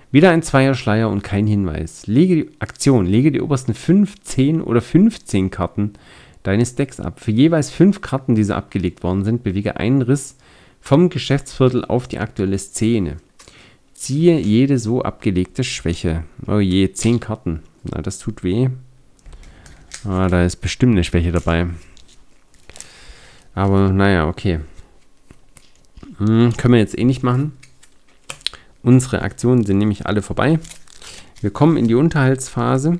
[0.09, 2.07] Wieder ein Zweierschleier und kein Hinweis.
[2.07, 5.93] Lege die Aktion, lege die obersten 5, 10 oder 15 Karten
[6.43, 7.19] deines Decks ab.
[7.19, 10.37] Für jeweils 5 Karten, die so abgelegt worden sind, bewege einen Riss
[10.79, 13.17] vom Geschäftsviertel auf die aktuelle Szene.
[13.93, 16.23] Ziehe jede so abgelegte Schwäche.
[16.47, 17.63] Oh je, 10 Karten.
[17.83, 18.69] Na, das tut weh.
[20.05, 21.67] Ah, da ist bestimmt eine Schwäche dabei.
[23.53, 24.59] Aber naja, okay.
[26.19, 27.56] Hm, können wir jetzt eh nicht machen.
[28.87, 30.59] Unsere Aktionen sind nämlich alle vorbei.
[31.41, 32.99] Wir kommen in die Unterhaltsphase,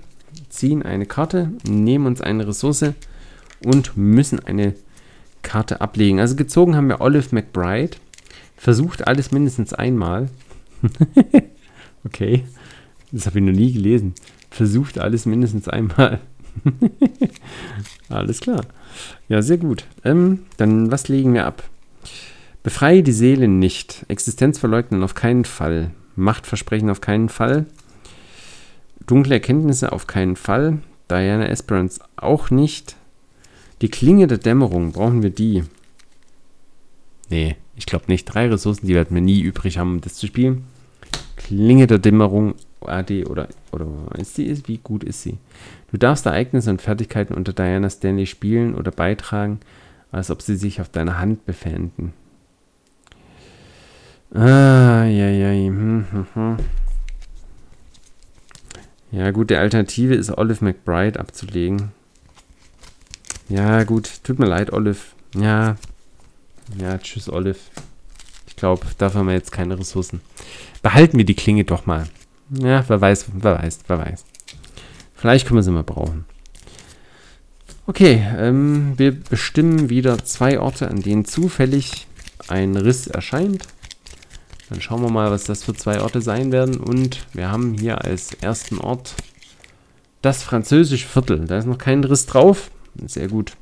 [0.50, 2.92] ziehen eine Karte, nehmen uns eine Ressource
[3.64, 4.74] und müssen eine
[5.44, 6.20] Karte ablegen.
[6.20, 7.96] Also gezogen haben wir Olive McBride.
[8.58, 10.28] Versucht alles mindestens einmal.
[12.04, 12.44] okay,
[13.14, 14.14] das habe ich noch nie gelesen.
[14.50, 16.20] Versucht alles mindestens einmal.
[18.10, 18.66] alles klar.
[19.30, 19.86] Ja, sehr gut.
[20.04, 21.64] Ähm, dann was legen wir ab?
[22.68, 24.06] Befreie die Seele nicht.
[24.10, 25.92] Existenz verleugnen auf keinen Fall.
[26.18, 27.66] Machtversprechen auf keinen Fall.
[29.06, 30.80] Dunkle Erkenntnisse auf keinen Fall.
[31.10, 32.98] Diana Esperance auch nicht.
[33.82, 35.64] Die Klinge der Dämmerung, brauchen wir die?
[37.30, 38.26] Nee, ich glaube nicht.
[38.26, 40.66] Drei Ressourcen, die werden wir nie übrig haben, um das zu spielen.
[41.38, 45.38] Klinge der Dämmerung, AD oder, oder ist sie, wie gut ist sie?
[45.90, 49.62] Du darfst Ereignisse und Fertigkeiten unter Diana Stanley spielen oder beitragen,
[50.12, 52.12] als ob sie sich auf deiner Hand befänden.
[54.34, 55.48] Ah, ja, ja.
[55.52, 56.58] Hm, hm, hm.
[59.12, 61.92] Ja, gut, die Alternative ist Olive McBride abzulegen.
[63.50, 65.00] Ja, gut, tut mir leid, Olive.
[65.36, 65.78] Ja.
[66.78, 67.60] Ja, tschüss, Olive.
[68.48, 70.20] Ich glaube, dafür haben wir jetzt keine Ressourcen.
[70.82, 72.08] Behalten wir die Klinge doch mal.
[72.50, 74.26] Ja, wer weiß, wer weiß, wer weiß.
[75.16, 76.26] Vielleicht können wir sie mal brauchen.
[77.86, 82.08] Okay, ähm, wir bestimmen wieder zwei Orte, an denen zufällig
[82.50, 83.66] ein Riss erscheint.
[84.70, 86.78] Dann schauen wir mal, was das für zwei Orte sein werden.
[86.78, 89.16] Und wir haben hier als ersten Ort
[90.22, 91.46] das französische Viertel.
[91.46, 92.72] Da ist noch kein Riss drauf.
[93.06, 93.54] Sehr gut.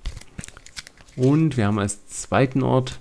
[1.15, 2.99] Und wir haben als zweiten Ort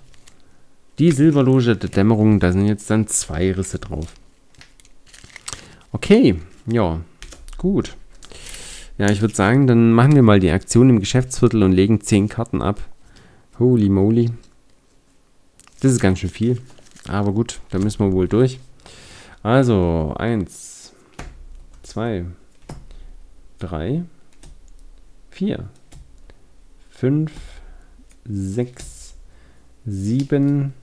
[0.99, 2.39] die Silberloge der Dämmerung.
[2.39, 4.07] Da sind jetzt dann zwei Risse drauf.
[5.91, 6.35] Okay,
[6.67, 7.01] ja,
[7.57, 7.95] gut.
[8.97, 12.29] Ja, ich würde sagen, dann machen wir mal die Aktion im Geschäftsviertel und legen 10
[12.29, 12.81] Karten ab.
[13.59, 14.31] Holy moly.
[15.81, 16.61] Das ist ganz schön viel.
[17.07, 18.59] Aber gut, da müssen wir wohl durch.
[19.43, 20.93] Also, eins,
[21.83, 22.25] zwei,
[23.59, 24.03] drei,
[25.29, 25.65] vier,
[26.89, 27.31] fünf,
[28.27, 29.13] sechs,
[29.85, 30.73] sieben,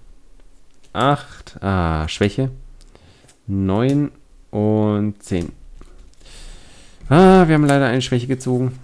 [0.92, 2.50] acht, ah, Schwäche,
[3.46, 4.12] neun
[4.50, 5.52] und zehn.
[7.08, 8.78] Ah, wir haben leider eine Schwäche gezogen.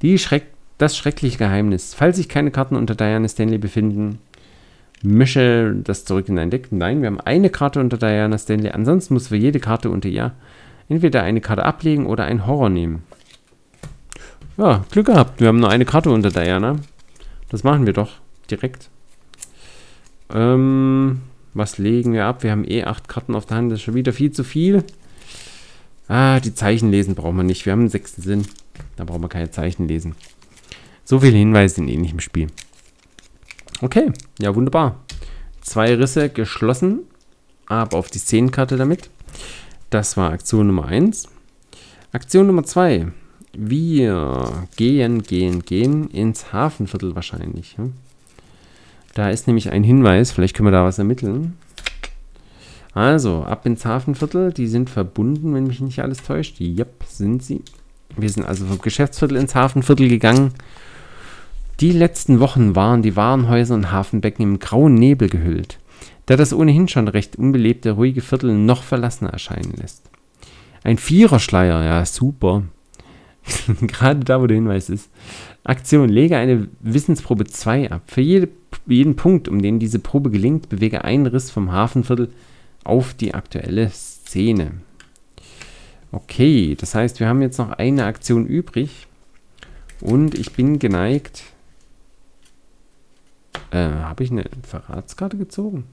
[0.00, 0.46] Die Schreck,
[0.78, 1.92] das schreckliche Geheimnis.
[1.92, 4.18] Falls sich keine Karten unter Diana Stanley befinden,
[5.02, 6.68] mische das zurück in dein Deck.
[6.70, 8.70] Nein, wir haben eine Karte unter Diana Stanley.
[8.70, 10.32] Ansonsten muss für jede Karte unter ihr
[10.88, 13.02] entweder eine Karte ablegen oder einen Horror nehmen.
[14.56, 15.40] Ja, Glück gehabt.
[15.40, 16.76] Wir haben nur eine Karte unter Diana.
[17.48, 18.12] Das machen wir doch
[18.50, 18.90] direkt.
[20.34, 21.20] Ähm,
[21.54, 22.42] was legen wir ab?
[22.42, 23.70] Wir haben eh acht Karten auf der Hand.
[23.70, 24.84] Das ist schon wieder viel zu viel.
[26.08, 27.66] Ah, die Zeichen lesen brauchen wir nicht.
[27.66, 28.46] Wir haben einen sechsten Sinn.
[28.96, 30.14] Da brauchen wir keine Zeichen lesen.
[31.04, 32.48] So viele Hinweise sind nicht im Spiel.
[33.80, 34.96] Okay, ja wunderbar.
[35.60, 37.00] Zwei Risse geschlossen.
[37.66, 39.10] Ab auf die Szenenkarte damit.
[39.90, 41.28] Das war Aktion Nummer 1.
[42.12, 43.08] Aktion Nummer 2.
[43.52, 47.76] Wir gehen, gehen, gehen ins Hafenviertel wahrscheinlich.
[49.14, 51.56] Da ist nämlich ein Hinweis, vielleicht können wir da was ermitteln.
[52.94, 56.60] Also, ab ins Hafenviertel, die sind verbunden, wenn mich nicht alles täuscht.
[56.60, 57.62] Yep, sind sie.
[58.16, 60.54] Wir sind also vom Geschäftsviertel ins Hafenviertel gegangen.
[61.80, 65.78] Die letzten Wochen waren die Warenhäuser und Hafenbecken im grauen Nebel gehüllt,
[66.26, 70.10] der das ohnehin schon recht unbelebte, ruhige Viertel noch verlassener erscheinen lässt.
[70.82, 72.64] Ein Viererschleier, ja, super.
[73.80, 75.08] Gerade da, wo der Hinweis ist.
[75.62, 78.02] Aktion, lege eine Wissensprobe 2 ab.
[78.08, 78.48] Für jede,
[78.86, 82.30] jeden Punkt, um den diese Probe gelingt, bewege einen Riss vom Hafenviertel
[82.82, 84.72] auf die aktuelle Szene.
[86.10, 89.06] Okay, das heißt, wir haben jetzt noch eine Aktion übrig.
[90.00, 91.44] Und ich bin geneigt.
[93.70, 95.84] Äh, habe ich eine Verratskarte gezogen?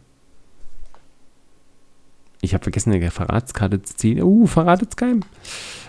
[2.41, 4.21] Ich habe vergessen, eine Verratskarte zu ziehen.
[4.21, 5.21] Uh, verratet's keinem.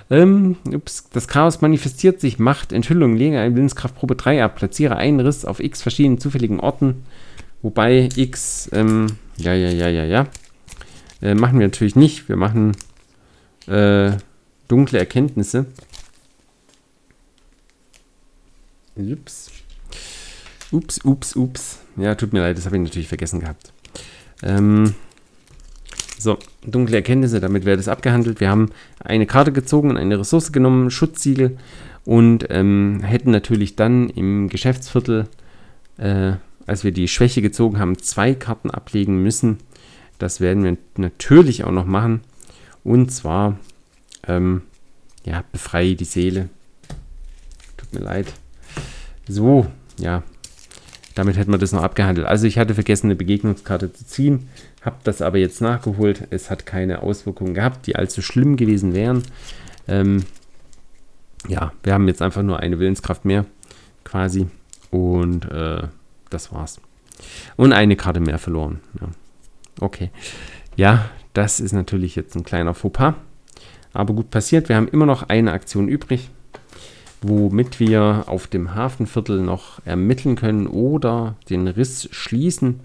[0.08, 5.20] Ähm, ups, das Chaos manifestiert sich, Macht, Enthüllung, lege eine Willenskraftprobe 3 ab, platziere einen
[5.20, 7.02] Riss auf x verschiedenen zufälligen Orten,
[7.60, 10.28] wobei x, ähm, ja, ja, ja, ja, ja,
[11.22, 12.76] äh, machen wir natürlich nicht, wir machen
[13.66, 14.12] äh,
[14.68, 15.66] dunkle Erkenntnisse.
[18.96, 19.50] Ups.
[20.72, 21.78] Ups, ups, ups.
[21.96, 23.72] Ja, tut mir leid, das habe ich natürlich vergessen gehabt.
[24.42, 24.94] Ähm,
[26.18, 28.40] so, dunkle Erkenntnisse, damit wäre das abgehandelt.
[28.40, 31.56] Wir haben eine Karte gezogen und eine Ressource genommen, Schutzsiegel
[32.04, 35.28] und ähm, hätten natürlich dann im Geschäftsviertel,
[35.98, 36.32] äh,
[36.66, 39.58] als wir die Schwäche gezogen haben, zwei Karten ablegen müssen.
[40.18, 42.22] Das werden wir natürlich auch noch machen.
[42.82, 43.58] Und zwar,
[44.26, 44.62] ähm,
[45.24, 46.48] ja, befreie die Seele.
[47.76, 48.32] Tut mir leid.
[49.28, 49.66] So,
[49.98, 50.22] ja,
[51.16, 52.26] damit hätten wir das noch abgehandelt.
[52.26, 54.48] Also ich hatte vergessen, eine Begegnungskarte zu ziehen,
[54.82, 56.28] habe das aber jetzt nachgeholt.
[56.28, 59.22] Es hat keine Auswirkungen gehabt, die allzu schlimm gewesen wären.
[59.88, 60.24] Ähm,
[61.48, 63.46] ja, wir haben jetzt einfach nur eine Willenskraft mehr,
[64.04, 64.48] quasi.
[64.90, 65.84] Und äh,
[66.28, 66.80] das war's.
[67.56, 68.80] Und eine Karte mehr verloren.
[69.00, 69.08] Ja.
[69.80, 70.10] Okay.
[70.76, 73.14] Ja, das ist natürlich jetzt ein kleiner Fauxpas.
[73.94, 74.68] Aber gut passiert.
[74.68, 76.28] Wir haben immer noch eine Aktion übrig
[77.28, 82.80] womit wir auf dem Hafenviertel noch ermitteln können oder den Riss schließen.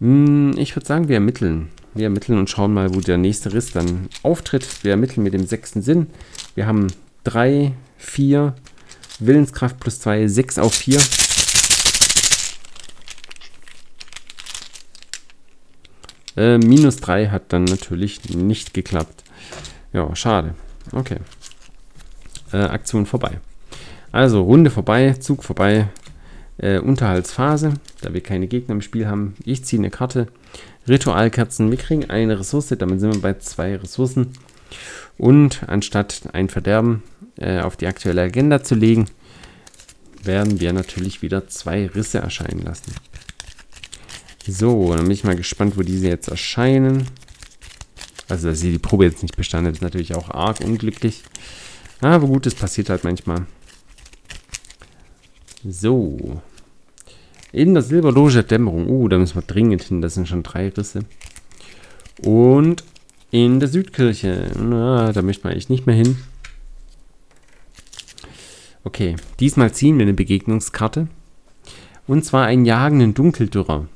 [0.00, 1.68] Hm, ich würde sagen, wir ermitteln.
[1.94, 4.66] Wir ermitteln und schauen mal, wo der nächste Riss dann auftritt.
[4.82, 6.08] Wir ermitteln mit dem sechsten Sinn.
[6.54, 6.88] Wir haben
[7.24, 8.54] 3, 4,
[9.20, 11.00] Willenskraft plus 2, 6 auf 4.
[16.36, 19.24] Äh, minus 3 hat dann natürlich nicht geklappt.
[19.92, 20.54] Ja, schade.
[20.92, 21.18] Okay
[22.52, 23.40] äh, Aktion vorbei.
[24.12, 25.88] Also Runde vorbei, Zug vorbei,
[26.58, 29.34] äh, Unterhaltsphase, da wir keine Gegner im Spiel haben.
[29.44, 30.28] Ich ziehe eine Karte,
[30.88, 34.32] Ritualkerzen, wir kriegen eine Ressource, damit sind wir bei zwei Ressourcen.
[35.16, 37.02] Und anstatt ein Verderben
[37.36, 39.06] äh, auf die aktuelle Agenda zu legen,
[40.22, 42.92] werden wir natürlich wieder zwei Risse erscheinen lassen.
[44.46, 47.06] So, dann bin ich mal gespannt, wo diese jetzt erscheinen.
[48.28, 51.22] Also, dass sie die Probe jetzt nicht bestanden ist natürlich auch arg unglücklich.
[52.00, 53.46] Aber gut, es passiert halt manchmal.
[55.66, 56.40] So.
[57.52, 58.88] In der Silberloge Dämmerung.
[58.88, 60.00] Uh, da müssen wir dringend hin.
[60.00, 61.00] Das sind schon drei Risse.
[62.22, 62.84] Und
[63.30, 64.52] in der Südkirche.
[64.58, 66.18] Na, da möchte man eigentlich nicht mehr hin.
[68.84, 71.08] Okay, diesmal ziehen wir eine Begegnungskarte.
[72.06, 73.86] Und zwar einen jagenden Dunkeldürrer.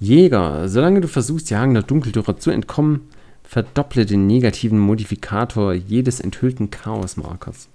[0.00, 3.08] Jäger, solange du versuchst, jagender Dunkeldürrer zu entkommen,
[3.44, 7.68] Verdopple den negativen Modifikator jedes enthüllten Chaosmarkers.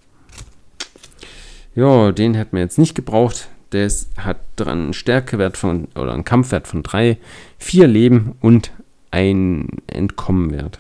[1.76, 3.48] Ja, den hätten wir jetzt nicht gebraucht.
[3.72, 7.18] Der hat dran einen Stärkewert von, oder einen Kampfwert von 3,
[7.60, 8.72] 4 Leben und
[9.12, 10.80] ein Entkommenwert.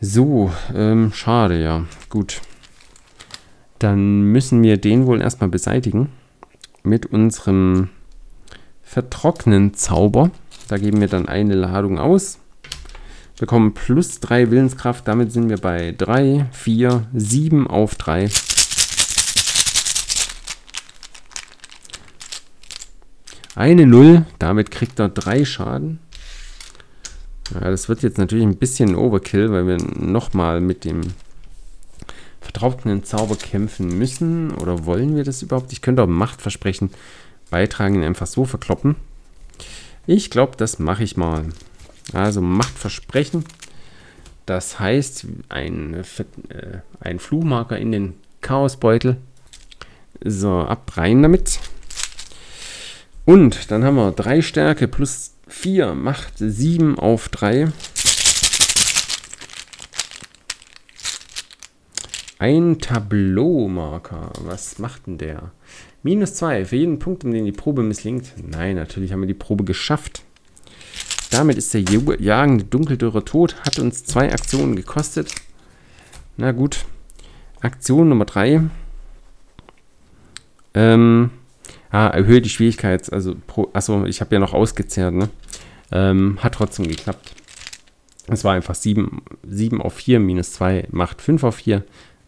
[0.00, 1.86] So, ähm, schade, ja.
[2.10, 2.40] Gut.
[3.78, 6.10] Dann müssen wir den wohl erstmal beseitigen.
[6.82, 7.88] Mit unserem
[8.82, 10.30] Vertrocknen Zauber.
[10.68, 12.38] Da geben wir dann eine Ladung aus.
[13.38, 15.06] Bekommen plus 3 Willenskraft.
[15.06, 18.28] Damit sind wir bei 3, 4, 7 auf 3.
[23.54, 24.26] Eine 0.
[24.38, 26.00] Damit kriegt er 3 Schaden.
[27.54, 31.00] Ja, das wird jetzt natürlich ein bisschen Overkill, weil wir nochmal mit dem
[32.40, 34.50] vertrauten Zauber kämpfen müssen.
[34.52, 35.72] Oder wollen wir das überhaupt?
[35.72, 36.90] Ich könnte auch Machtversprechen
[37.50, 38.96] beitragen, ihn einfach so verkloppen.
[40.06, 41.44] Ich glaube, das mache ich mal.
[42.12, 43.44] Also Machtversprechen.
[44.46, 49.18] Das heißt, ein, äh, ein Fluchmarker in den Chaosbeutel.
[50.24, 51.60] So, ab rein damit.
[53.24, 57.68] Und dann haben wir drei Stärke plus 4 macht 7 auf 3.
[62.38, 64.32] Ein Tableau-Marker.
[64.42, 65.50] Was macht denn der?
[66.02, 68.32] Minus 2 für jeden Punkt, um den die Probe misslingt.
[68.42, 70.22] Nein, natürlich haben wir die Probe geschafft.
[71.30, 73.56] Damit ist der jagende Dunkeldürre tot.
[73.64, 75.34] Hat uns zwei Aktionen gekostet.
[76.36, 76.84] Na gut.
[77.60, 78.62] Aktion Nummer 3.
[80.74, 81.30] Ähm,
[81.90, 83.12] ah, erhöhe die Schwierigkeit.
[83.12, 85.28] Also, pro, achso, ich habe ja noch ausgezehrt, ne?
[85.90, 87.34] Ähm, hat trotzdem geklappt.
[88.28, 91.82] Es war einfach 7, 7 auf 4 minus 2 macht 5 auf 4.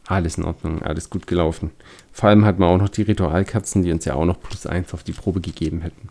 [0.06, 1.70] Alles in Ordnung, alles gut gelaufen.
[2.10, 4.92] Vor allem hat man auch noch die Ritualkerzen, die uns ja auch noch plus 1
[4.92, 6.08] auf die Probe gegeben hätten.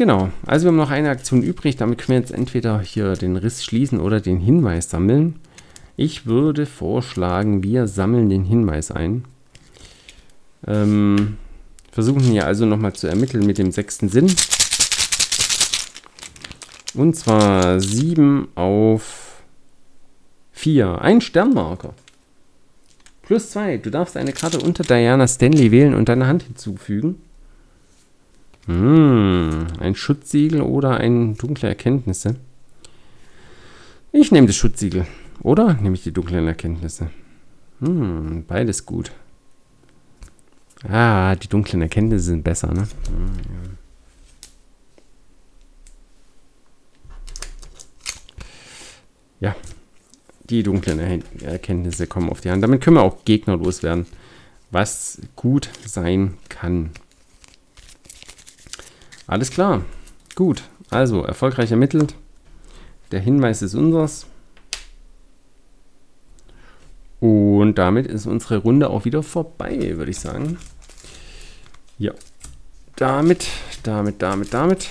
[0.00, 1.76] Genau, also wir haben noch eine Aktion übrig.
[1.76, 5.38] Damit können wir jetzt entweder hier den Riss schließen oder den Hinweis sammeln.
[5.94, 9.26] Ich würde vorschlagen, wir sammeln den Hinweis ein.
[10.66, 11.36] Ähm,
[11.92, 14.34] versuchen hier also nochmal zu ermitteln mit dem sechsten Sinn.
[16.94, 19.42] Und zwar 7 auf
[20.52, 21.02] 4.
[21.02, 21.92] Ein Sternmarker.
[23.20, 23.76] Plus 2.
[23.76, 27.16] Du darfst eine Karte unter Diana Stanley wählen und deine Hand hinzufügen.
[28.70, 32.36] Hm, ein Schutzsiegel oder ein dunkle Erkenntnisse.
[34.12, 35.08] Ich nehme das Schutzsiegel.
[35.42, 37.10] Oder nehme ich die dunklen Erkenntnisse?
[37.80, 39.10] Hm, beides gut.
[40.88, 42.86] Ah, die dunklen Erkenntnisse sind besser, ne?
[43.08, 43.32] Hm,
[49.40, 49.48] ja.
[49.48, 49.56] ja,
[50.48, 52.62] die dunklen Erkenntnisse kommen auf die Hand.
[52.62, 54.06] Damit können wir auch Gegner loswerden,
[54.70, 56.90] was gut sein kann.
[59.30, 59.82] Alles klar.
[60.34, 60.64] Gut.
[60.90, 62.16] Also, erfolgreich ermittelt.
[63.12, 64.26] Der Hinweis ist unseres.
[67.20, 70.58] Und damit ist unsere Runde auch wieder vorbei, würde ich sagen.
[71.96, 72.12] Ja.
[72.96, 73.46] Damit,
[73.84, 74.88] damit, damit, damit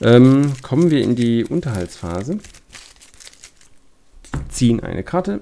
[0.00, 2.40] ähm, kommen wir in die Unterhaltsphase
[4.48, 5.40] ziehen eine Karte,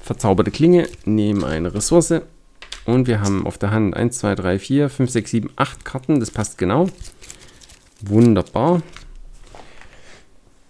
[0.00, 2.22] verzauberte Klinge, nehmen eine Ressource
[2.86, 6.20] und wir haben auf der Hand 1, 2, 3, 4, 5, 6, 7, 8 Karten.
[6.20, 6.88] Das passt genau.
[8.00, 8.82] Wunderbar.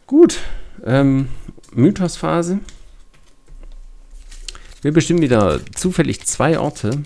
[0.07, 0.39] Gut.
[0.85, 1.29] Ähm,
[1.73, 2.61] Mythosphase.
[4.83, 7.03] Wir bestimmen wieder zufällig zwei Orte,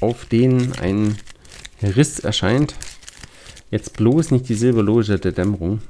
[0.00, 1.16] auf denen ein
[1.80, 2.74] Riss erscheint.
[3.70, 5.80] Jetzt bloß nicht die Silberloge der Dämmerung.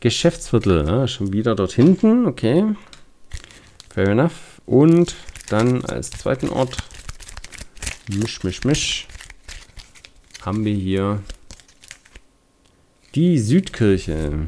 [0.00, 2.64] Geschäftsviertel, ja, schon wieder dort hinten, okay.
[3.88, 4.60] Fair enough.
[4.66, 5.14] Und
[5.48, 6.76] dann als zweiten Ort,
[8.08, 9.06] misch, misch, misch,
[10.42, 11.22] haben wir hier
[13.14, 14.46] die Südkirche.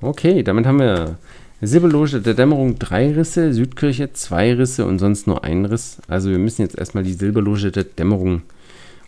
[0.00, 1.18] Okay, damit haben wir
[1.60, 5.98] Silberloge der Dämmerung drei Risse, Südkirche zwei Risse und sonst nur ein Riss.
[6.08, 8.42] Also wir müssen jetzt erstmal die Silberloge der Dämmerung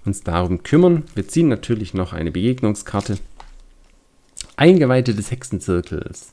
[0.04, 1.04] uns darum kümmern.
[1.14, 3.18] Wir ziehen natürlich noch eine Begegnungskarte.
[4.56, 6.32] Eingeweihte des Hexenzirkels.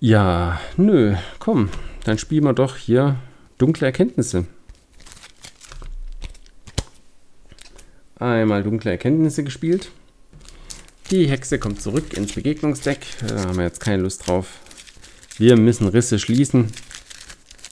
[0.00, 1.68] Ja, nö, komm,
[2.08, 3.16] dann spielen wir doch hier
[3.58, 4.46] dunkle Erkenntnisse.
[8.18, 9.90] Einmal dunkle Erkenntnisse gespielt.
[11.10, 13.00] Die Hexe kommt zurück ins Begegnungsdeck.
[13.26, 14.58] Da haben wir jetzt keine Lust drauf.
[15.36, 16.72] Wir müssen Risse schließen.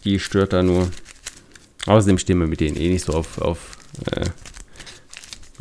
[0.05, 0.91] Die stört da nur.
[1.87, 3.79] Außerdem stehen wir mit denen eh nicht so auf, auf
[4.11, 4.27] äh,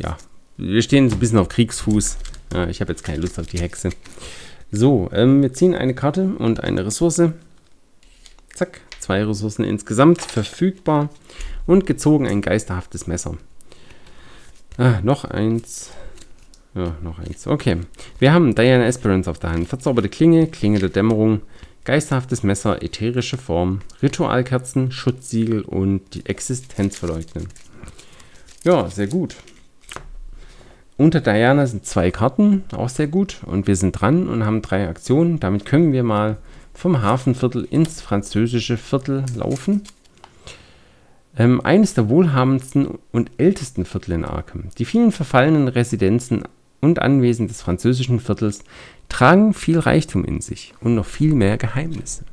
[0.00, 0.18] ja,
[0.58, 2.18] wir stehen ein bisschen auf Kriegsfuß.
[2.52, 3.88] Ja, ich habe jetzt keine Lust auf die Hexe.
[4.70, 7.32] So, ähm, wir ziehen eine Karte und eine Ressource.
[8.56, 11.10] Zack, zwei Ressourcen insgesamt verfügbar.
[11.66, 13.36] Und gezogen ein geisterhaftes Messer.
[14.78, 15.90] Ah, noch eins.
[16.74, 17.46] Ja, noch eins.
[17.46, 17.80] Okay.
[18.18, 19.68] Wir haben Diana Esperance auf der Hand.
[19.68, 21.42] Verzauberte Klinge, Klinge der Dämmerung,
[21.84, 27.48] geisterhaftes Messer, ätherische Form, Ritualkerzen, Schutzsiegel und die Existenz verleugnen.
[28.64, 29.36] Ja, sehr gut.
[30.96, 33.42] Unter Diana sind zwei Karten, auch sehr gut.
[33.44, 35.40] Und wir sind dran und haben drei Aktionen.
[35.40, 36.38] Damit können wir mal
[36.76, 39.82] vom Hafenviertel ins französische Viertel laufen.
[41.38, 44.64] Ähm, eines der wohlhabendsten und ältesten Viertel in Arkham.
[44.78, 46.44] Die vielen verfallenen Residenzen
[46.80, 48.62] und Anwesen des französischen Viertels
[49.08, 52.24] tragen viel Reichtum in sich und noch viel mehr Geheimnisse.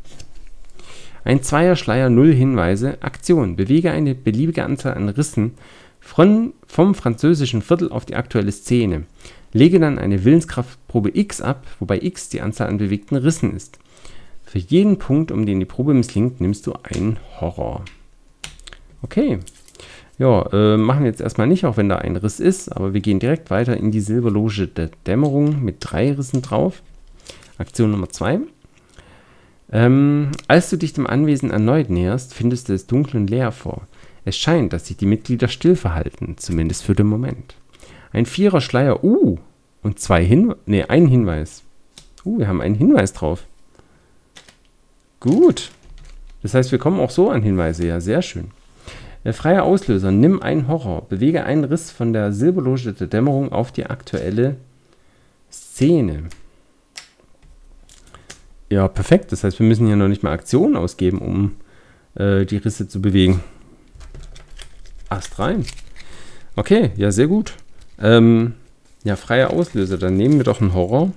[1.23, 3.55] Ein Zweierschleier, null Hinweise, Aktion.
[3.55, 5.53] Bewege eine beliebige Anzahl an Rissen
[6.01, 9.03] von, vom französischen Viertel auf die aktuelle Szene.
[9.53, 13.79] Lege dann eine Willenskraftprobe X ab, wobei X die Anzahl an bewegten Rissen ist.
[14.53, 17.83] Für jeden Punkt, um den die Probe misslingt, nimmst du einen Horror.
[19.01, 19.39] Okay.
[20.19, 23.01] Ja, äh, machen wir jetzt erstmal nicht, auch wenn da ein Riss ist, aber wir
[23.01, 26.83] gehen direkt weiter in die Silberloge der Dämmerung mit drei Rissen drauf.
[27.57, 28.41] Aktion Nummer zwei.
[29.71, 33.87] Ähm, als du dich dem Anwesen erneut näherst, findest du es dunkel und leer vor.
[34.23, 37.55] Es scheint, dass sich die Mitglieder still verhalten, zumindest für den Moment.
[38.11, 39.39] Ein vierer Schleier, uh,
[39.81, 41.63] und zwei Hin nee, ein Hinweis.
[42.23, 43.47] Uh, wir haben einen Hinweis drauf.
[45.23, 45.71] Gut.
[46.41, 47.87] Das heißt, wir kommen auch so an Hinweise.
[47.87, 48.51] Ja, sehr schön.
[49.23, 50.11] Der freie Auslöser.
[50.11, 51.07] Nimm einen Horror.
[51.07, 54.57] Bewege einen Riss von der Silberloge der Dämmerung auf die aktuelle
[55.49, 56.23] Szene.
[58.69, 59.31] Ja, perfekt.
[59.31, 61.55] Das heißt, wir müssen hier noch nicht mal Aktionen ausgeben, um
[62.15, 63.39] äh, die Risse zu bewegen.
[65.07, 65.65] Ast rein.
[66.57, 67.53] Okay, ja, sehr gut.
[67.97, 68.55] Ähm,
[69.05, 69.97] ja, freie Auslöser.
[69.97, 71.13] Dann nehmen wir doch einen Horror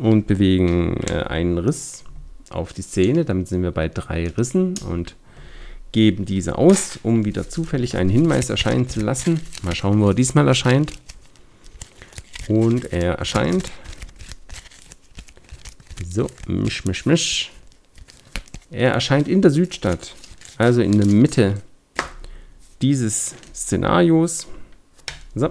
[0.00, 2.04] und bewegen äh, einen Riss
[2.50, 3.24] auf die Szene.
[3.24, 5.14] Damit sind wir bei drei Rissen und
[5.92, 9.40] geben diese aus, um wieder zufällig einen Hinweis erscheinen zu lassen.
[9.62, 10.92] Mal schauen, wo er diesmal erscheint.
[12.48, 13.70] Und er erscheint.
[16.08, 17.50] So, misch, misch, misch.
[18.70, 20.14] Er erscheint in der Südstadt,
[20.58, 21.54] also in der Mitte
[22.82, 24.46] dieses Szenarios.
[25.34, 25.50] So,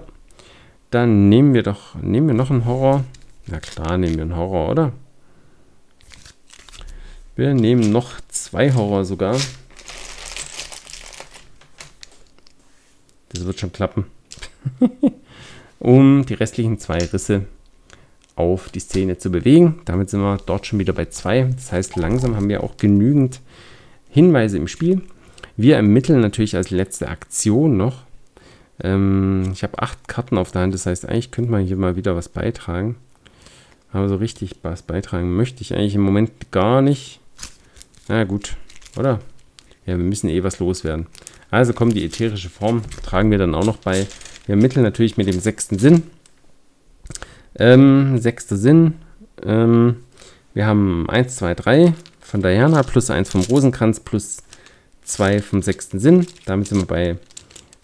[0.91, 3.03] dann nehmen wir doch, nehmen wir noch einen Horror.
[3.47, 4.93] Na klar, nehmen wir einen Horror, oder?
[7.37, 9.37] Wir nehmen noch zwei Horror sogar.
[13.29, 14.05] Das wird schon klappen.
[15.79, 17.45] um die restlichen zwei Risse
[18.35, 19.81] auf die Szene zu bewegen.
[19.85, 21.43] Damit sind wir dort schon wieder bei zwei.
[21.43, 23.39] Das heißt, langsam haben wir auch genügend
[24.09, 25.03] Hinweise im Spiel.
[25.57, 28.05] Wir ermitteln natürlich als letzte Aktion noch.
[28.81, 31.95] Ähm, ich habe acht Karten auf der Hand, das heißt, eigentlich könnte man hier mal
[31.95, 32.95] wieder was beitragen.
[33.91, 37.19] Aber so richtig was beitragen möchte ich eigentlich im Moment gar nicht.
[38.09, 38.55] Na gut,
[38.95, 39.19] oder?
[39.85, 41.07] Ja, wir müssen eh was loswerden.
[41.51, 44.07] Also kommt die ätherische Form, tragen wir dann auch noch bei.
[44.45, 46.03] Wir ermitteln natürlich mit dem sechsten Sinn.
[47.55, 48.95] Ähm, sechster Sinn.
[49.43, 50.03] Ähm,
[50.53, 54.37] wir haben 1, 2, 3 von Diana plus 1 vom Rosenkranz plus
[55.03, 56.27] 2 vom sechsten Sinn.
[56.45, 57.17] Damit sind wir bei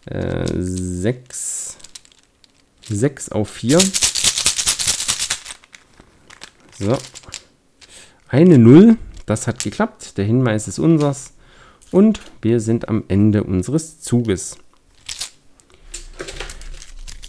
[0.06, 1.78] äh, 6,
[2.88, 3.80] 6 auf 4.
[6.80, 6.98] So.
[8.30, 10.18] Eine 0 das hat geklappt.
[10.18, 11.34] Der Hinweis ist unsers.
[11.92, 14.58] Und wir sind am Ende unseres Zuges.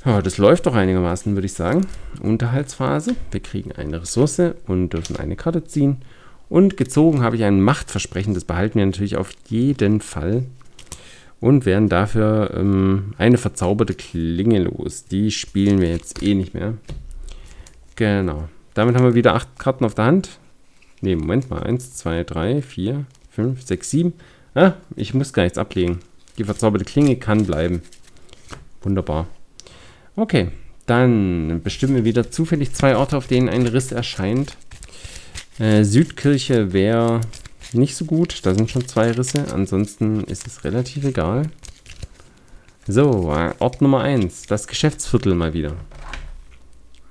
[0.05, 1.87] Ja, das läuft doch einigermaßen, würde ich sagen.
[2.21, 3.17] Unterhaltsphase.
[3.31, 6.03] Wir kriegen eine Ressource und dürfen eine Karte ziehen.
[6.49, 8.35] Und gezogen habe ich ein Machtversprechen.
[8.35, 10.45] Das behalten wir natürlich auf jeden Fall.
[11.41, 15.05] Und werden dafür ähm, eine verzauberte Klinge los.
[15.05, 16.75] Die spielen wir jetzt eh nicht mehr.
[17.97, 18.49] Genau.
[18.75, 20.39] Damit haben wir wieder acht Karten auf der Hand.
[21.05, 21.63] Ne, Moment mal.
[21.63, 24.13] 1, 2, 3, 4, 5, 6, 7.
[24.55, 25.99] Ah, ich muss gar nichts ablegen.
[26.39, 27.83] Die verzauberte Klinge kann bleiben.
[28.83, 29.27] Wunderbar.
[30.17, 30.49] Okay,
[30.87, 34.57] dann bestimmen wir wieder zufällig zwei Orte, auf denen ein Riss erscheint.
[35.59, 37.21] Äh, Südkirche wäre
[37.75, 38.41] nicht so gut.
[38.47, 39.53] Da sind schon zwei Risse.
[39.53, 41.51] Ansonsten ist es relativ egal.
[42.87, 44.45] So, Ort Nummer 1.
[44.47, 45.77] Das Geschäftsviertel mal wieder.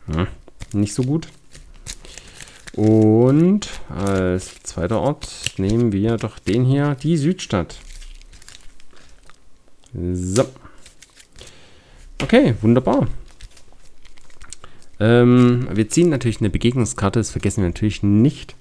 [0.07, 0.27] Hm,
[0.73, 1.27] nicht so gut.
[2.75, 7.77] Und als zweiter Ort nehmen wir doch den hier, die Südstadt.
[9.93, 10.45] So.
[12.21, 13.07] Okay, wunderbar.
[14.99, 18.55] Ähm, wir ziehen natürlich eine Begegnungskarte, das vergessen wir natürlich nicht.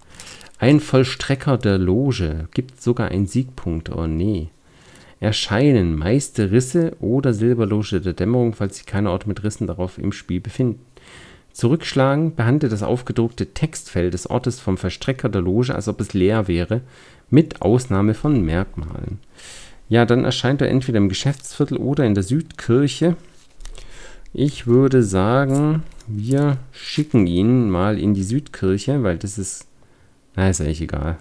[0.59, 3.91] Ein Vollstrecker der Loge gibt sogar einen Siegpunkt.
[3.91, 4.49] Oh nee.
[5.21, 10.13] Erscheinen meiste Risse oder Silberloge der Dämmerung, falls sich keine Orte mit Rissen darauf im
[10.13, 10.81] Spiel befinden.
[11.53, 16.49] Zurückschlagen behandelt das aufgedruckte Textfeld des Ortes vom Verstrecker der Loge, als ob es leer
[16.49, 16.81] wäre,
[17.31, 19.19] mit Ausnahme von Merkmalen.
[19.89, 23.17] Ja, dann erscheint er entweder im Geschäftsviertel oder in der Südkirche.
[24.33, 29.67] Ich würde sagen, wir schicken ihn mal in die Südkirche, weil das ist
[30.35, 31.19] Na, ist eigentlich egal.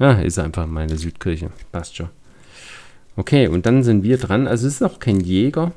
[0.00, 1.50] Ja, ist einfach meine Südkirche.
[1.70, 2.08] Passt schon.
[3.14, 4.46] Okay, und dann sind wir dran.
[4.46, 5.72] Also es ist auch kein Jäger.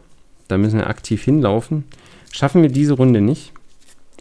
[0.48, 1.86] Da müssen wir aktiv hinlaufen.
[2.32, 3.54] Schaffen wir diese Runde nicht.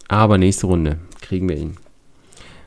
[0.09, 1.77] Aber nächste Runde kriegen wir ihn.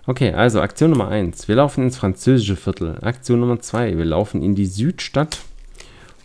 [0.06, 1.48] Okay, also Aktion Nummer 1.
[1.48, 2.98] Wir laufen ins französische Viertel.
[3.02, 3.98] Aktion Nummer 2.
[3.98, 5.40] Wir laufen in die Südstadt.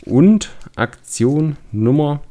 [0.05, 2.21] Und Aktion Nummer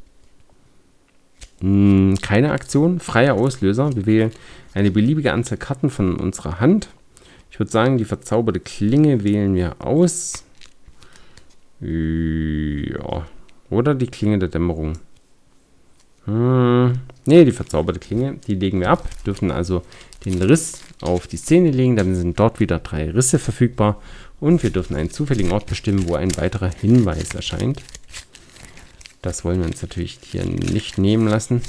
[1.61, 3.95] mh, hm, keine Aktion, freier Auslöser.
[3.95, 4.31] Wir wählen
[4.73, 6.89] eine beliebige Anzahl Karten von unserer Hand.
[7.51, 10.45] Ich würde sagen, die verzauberte Klinge wählen wir aus.
[11.81, 13.27] Ja.
[13.71, 14.95] Oder die Klinge der Dämmerung.
[16.27, 16.99] Hm.
[17.25, 19.09] Ne, die verzauberte Klinge, die legen wir ab.
[19.25, 19.83] Dürfen also
[20.25, 21.97] den Riss auf die Szene legen.
[21.97, 24.01] Dann sind dort wieder drei Risse verfügbar.
[24.39, 27.83] Und wir dürfen einen zufälligen Ort bestimmen, wo ein weiterer Hinweis erscheint.
[29.23, 31.63] Das wollen wir uns natürlich hier nicht nehmen lassen.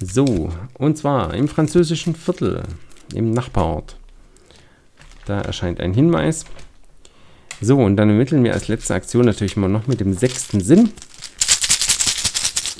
[0.00, 2.64] So, und zwar im französischen Viertel,
[3.14, 3.96] im Nachbarort.
[5.24, 6.44] Da erscheint ein Hinweis.
[7.60, 10.90] So, und dann ermitteln wir als letzte Aktion natürlich mal noch mit dem sechsten Sinn.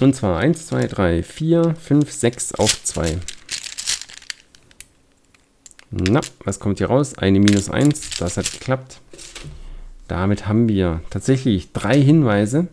[0.01, 3.18] Und zwar 1, 2, 3, 4, 5, 6 auf 2.
[5.90, 7.16] Na, was kommt hier raus?
[7.16, 9.01] Eine minus 1, das hat geklappt.
[10.09, 12.68] Damit haben wir tatsächlich drei Hinweise.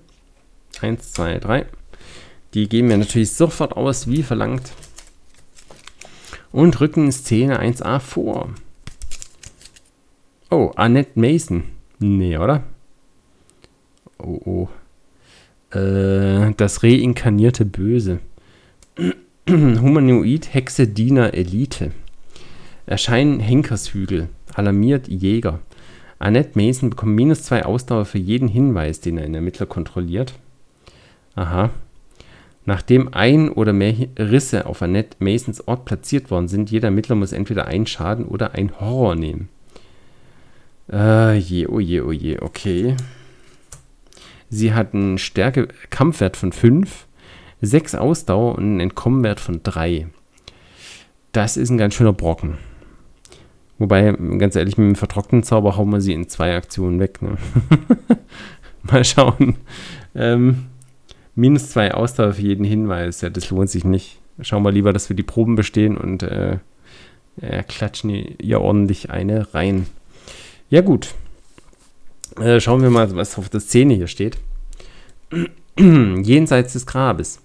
[0.82, 1.66] 1, 2, 3.
[2.54, 4.72] Die geben wir natürlich sofort aus, wie verlangt.
[6.52, 8.50] Und rücken Szene 1a vor.
[10.50, 11.64] Oh, Annette Mason.
[12.00, 12.64] Nee, oder?
[14.18, 14.70] Oh, oh.
[15.74, 18.20] Äh, das reinkarnierte Böse.
[19.50, 21.92] Humanoid, Hexe, Diener, Elite.
[22.86, 24.30] Erscheinen Henkershügel.
[24.54, 25.60] Alarmiert Jäger.
[26.20, 30.34] Annette Mason bekommt minus zwei Ausdauer für jeden Hinweis, den er in Ermittler kontrolliert.
[31.36, 31.72] Aha.
[32.66, 37.32] Nachdem ein oder mehr Risse auf Annette Masons Ort platziert worden sind, jeder Ermittler muss
[37.32, 39.50] entweder einen Schaden oder ein Horror nehmen.
[40.92, 42.96] Äh, je, oh je, oh je, okay.
[44.54, 47.08] Sie hat einen Stärke-Kampfwert von 5,
[47.62, 50.08] 6 Ausdauer und einen Entkommenwert von 3.
[51.32, 52.58] Das ist ein ganz schöner Brocken.
[53.80, 57.22] Wobei, ganz ehrlich, mit dem vertrockneten Zauber hauen wir sie in zwei Aktionen weg.
[57.22, 57.38] Ne?
[58.84, 59.56] Mal schauen.
[60.14, 60.66] Ähm,
[61.34, 63.22] minus 2 Ausdauer für jeden Hinweis.
[63.22, 64.20] Ja, das lohnt sich nicht.
[64.42, 66.58] Schauen wir lieber, dass wir die Proben bestehen und äh,
[67.40, 69.88] äh, klatschen ihr ordentlich eine rein.
[70.70, 71.16] Ja, gut.
[72.40, 74.38] Äh, schauen wir mal, was auf der Szene hier steht.
[75.78, 77.42] Jenseits des Grabes.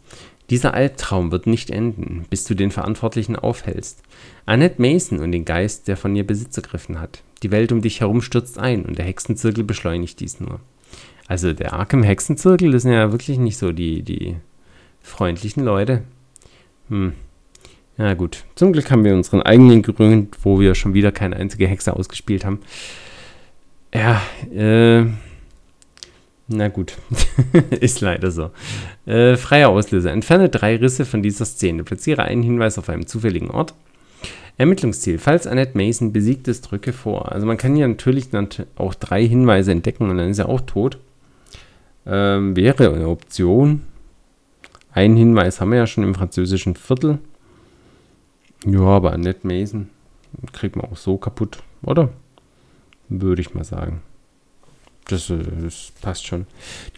[0.51, 4.03] Dieser Albtraum wird nicht enden, bis du den Verantwortlichen aufhältst.
[4.45, 7.23] Annette Mason und den Geist, der von ihr Besitz ergriffen hat.
[7.43, 10.61] Die Welt um dich herum stürzt ein und der Hexenzirkel beschleunigt dies nur.
[11.27, 14.37] Also der Arkham Hexenzirkel, das sind ja wirklich nicht so die, die
[15.01, 16.03] freundlichen Leute.
[16.89, 17.15] Hm.
[17.99, 21.67] Ja gut, zum Glück haben wir unseren eigenen gegründet, wo wir schon wieder keine einzige
[21.67, 22.61] Hexe ausgespielt haben.
[23.97, 24.21] Ja,
[24.55, 25.07] äh,
[26.49, 26.99] na gut,
[27.81, 28.51] ist leider so.
[29.07, 30.13] Äh, freier Auslöser.
[30.13, 31.83] Entferne drei Risse von dieser Szene.
[31.83, 33.75] Platziere einen Hinweis auf einem zufälligen Ort.
[34.59, 35.19] Ermittlungsziel.
[35.19, 37.33] Falls Annette Mason besiegt ist, drücke vor.
[37.33, 38.29] Also man kann hier natürlich
[38.77, 40.99] auch drei Hinweise entdecken und dann ist er auch tot.
[42.07, 43.83] Ähm, wäre eine Option.
[44.93, 47.19] Einen Hinweis haben wir ja schon im französischen Viertel.
[48.65, 49.89] Ja, aber Annette Mason
[50.53, 52.11] kriegt man auch so kaputt, oder?
[53.09, 54.03] Würde ich mal sagen.
[55.09, 56.47] Das, äh, das, passt schon.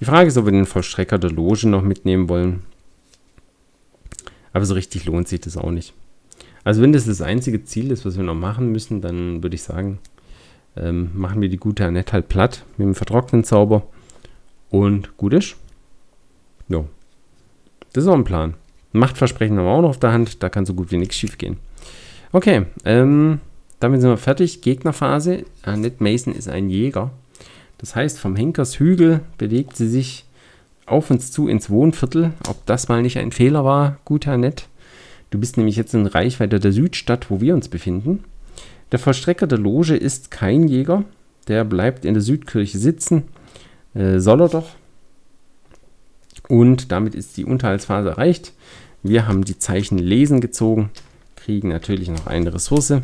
[0.01, 2.63] Die Frage ist, ob wir den Vollstrecker der Loge noch mitnehmen wollen.
[4.53, 5.93] Aber so richtig lohnt sich das auch nicht.
[6.65, 9.63] Also wenn das das einzige Ziel ist, was wir noch machen müssen, dann würde ich
[9.63, 9.99] sagen,
[10.77, 13.87] ähm, machen wir die gute Annette halt platt mit dem vertrockneten Zauber.
[14.71, 15.57] Und gut ist.
[16.69, 16.89] Jo.
[17.93, 18.55] Das ist auch ein Plan.
[18.93, 20.43] Machtversprechen haben wir auch noch auf der Hand.
[20.43, 21.59] Da kann so gut wie nichts schief gehen.
[22.33, 23.41] Okay, ähm,
[23.81, 24.61] damit sind wir fertig.
[24.63, 25.45] Gegnerphase.
[25.63, 27.11] Annette Mason ist ein Jäger.
[27.79, 30.25] Das heißt, vom Henkershügel bewegt sie sich
[30.87, 32.33] auf uns zu ins Wohnviertel.
[32.49, 34.65] Ob das mal nicht ein Fehler war, guter Annette.
[35.31, 38.25] Du bist nämlich jetzt in Reichweite der Südstadt, wo wir uns befinden.
[38.91, 41.05] Der Vollstrecker der Loge ist kein Jäger.
[41.47, 43.25] Der bleibt in der Südkirche sitzen.
[43.95, 44.71] Äh, soll er doch.
[46.49, 48.53] Und damit ist die Unterhaltsphase erreicht.
[49.03, 50.91] Wir haben die Zeichen Lesen gezogen,
[51.37, 52.95] kriegen natürlich noch eine Ressource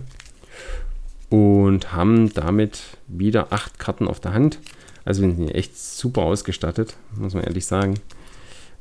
[1.31, 4.59] und haben damit wieder acht Karten auf der Hand.
[5.05, 7.95] Also wir sind echt super ausgestattet, muss man ehrlich sagen.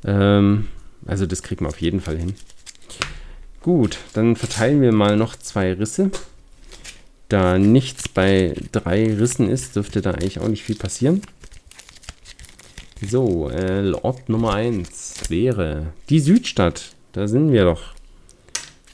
[0.06, 0.68] Ähm,
[1.06, 2.36] also das kriegen wir auf jeden Fall hin.
[3.62, 6.12] Gut, dann verteilen wir mal noch zwei Risse.
[7.30, 11.22] Da nichts bei drei Rissen ist, dürfte da eigentlich auch nicht viel passieren.
[13.02, 16.94] So, äh, Ort Nummer 1 wäre die Südstadt.
[17.12, 17.94] Da sind wir doch.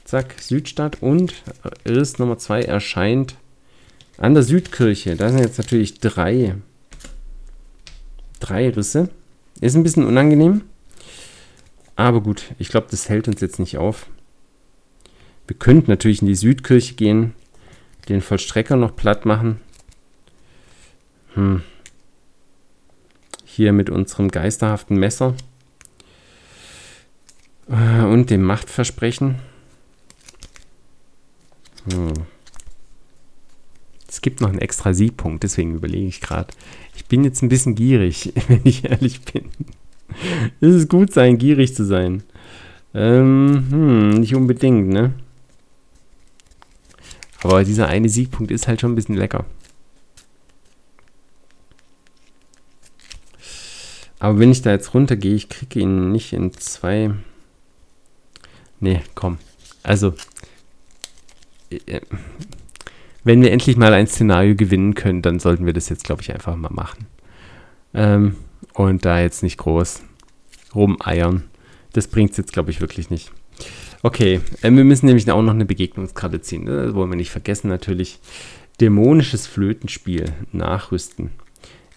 [0.04, 0.98] Zack, Südstadt.
[1.00, 1.34] Und
[1.86, 3.36] Riss Nummer 2 erscheint
[4.20, 5.16] an der Südkirche.
[5.16, 6.54] Da sind jetzt natürlich drei,
[8.38, 9.08] drei Risse.
[9.60, 10.62] Ist ein bisschen unangenehm.
[11.96, 14.06] Aber gut, ich glaube, das hält uns jetzt nicht auf.
[15.46, 17.34] Wir könnten natürlich in die Südkirche gehen,
[18.08, 19.60] den Vollstrecker noch platt machen.
[21.34, 21.62] Hm.
[23.44, 25.34] Hier mit unserem geisterhaften Messer
[27.68, 29.36] äh, und dem Machtversprechen.
[31.90, 32.12] Hm.
[34.10, 36.52] Es gibt noch einen extra Siegpunkt, deswegen überlege ich gerade.
[36.96, 39.44] Ich bin jetzt ein bisschen gierig, wenn ich ehrlich bin.
[40.60, 42.24] es ist gut sein, gierig zu sein.
[42.92, 45.12] Ähm, hm, nicht unbedingt, ne?
[47.44, 49.46] Aber dieser eine Siegpunkt ist halt schon ein bisschen lecker.
[54.18, 57.14] Aber wenn ich da jetzt runtergehe, ich kriege ihn nicht in zwei.
[58.80, 59.38] Nee, komm.
[59.84, 60.14] Also,
[61.70, 62.00] äh,
[63.24, 66.32] wenn wir endlich mal ein Szenario gewinnen können, dann sollten wir das jetzt, glaube ich,
[66.32, 67.06] einfach mal machen.
[67.94, 68.36] Ähm,
[68.74, 70.02] und da jetzt nicht groß
[70.74, 71.44] rumeiern.
[71.92, 73.32] Das bringt es jetzt, glaube ich, wirklich nicht.
[74.02, 76.64] Okay, äh, wir müssen nämlich auch noch eine Begegnungskarte ziehen.
[76.64, 76.86] Ne?
[76.86, 78.20] Das wollen wir nicht vergessen natürlich.
[78.80, 81.30] Dämonisches Flötenspiel nachrüsten.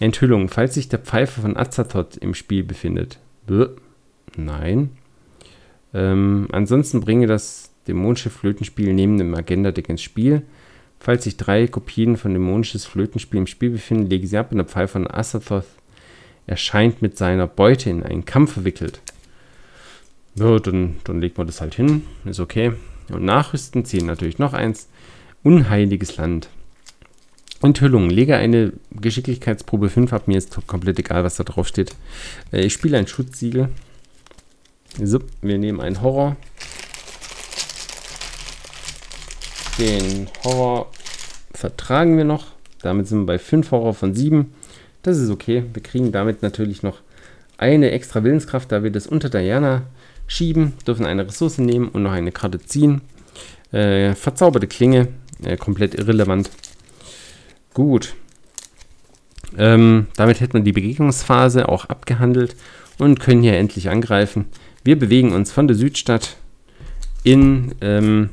[0.00, 0.48] Enthüllung.
[0.48, 3.18] Falls sich der Pfeifer von Azathoth im Spiel befindet.
[3.46, 3.68] Bäh.
[4.36, 4.90] Nein.
[5.94, 10.42] Ähm, ansonsten bringe das dämonische Flötenspiel neben dem Agenda-Deck ins Spiel.
[11.04, 14.64] Falls sich drei Kopien von dämonisches Flötenspiel im Spiel befinden, lege sie ab und der
[14.64, 15.66] Pfeifer von Azathoth
[16.46, 19.02] erscheint mit seiner Beute in einen Kampf verwickelt.
[20.34, 22.72] Ja, dann, dann legt man das halt hin, ist okay.
[23.10, 24.88] Und nachrüsten ziehen natürlich noch eins.
[25.42, 26.48] Unheiliges Land.
[27.60, 28.08] Enthüllung.
[28.08, 30.26] Lege eine Geschicklichkeitsprobe 5 ab.
[30.26, 31.94] Mir ist komplett egal, was da drauf steht.
[32.50, 33.68] Äh, ich spiele ein Schutzsiegel.
[35.02, 36.38] So, wir nehmen einen Horror.
[39.78, 40.90] Den Horror
[41.52, 42.46] vertragen wir noch.
[42.82, 44.52] Damit sind wir bei 5 Horror von 7.
[45.02, 45.64] Das ist okay.
[45.72, 47.00] Wir kriegen damit natürlich noch
[47.58, 49.82] eine extra Willenskraft, da wir das unter Diana
[50.26, 53.00] schieben, dürfen eine Ressource nehmen und noch eine Karte ziehen.
[53.72, 55.08] Äh, verzauberte Klinge,
[55.42, 56.50] äh, komplett irrelevant.
[57.72, 58.14] Gut.
[59.58, 62.56] Ähm, damit hätten wir die Begegnungsphase auch abgehandelt
[62.98, 64.46] und können hier endlich angreifen.
[64.84, 66.36] Wir bewegen uns von der Südstadt
[67.24, 68.30] in ähm,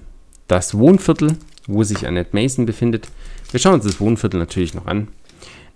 [0.51, 3.07] das Wohnviertel, wo sich Annette Mason befindet.
[3.51, 5.07] Wir schauen uns das Wohnviertel natürlich noch an.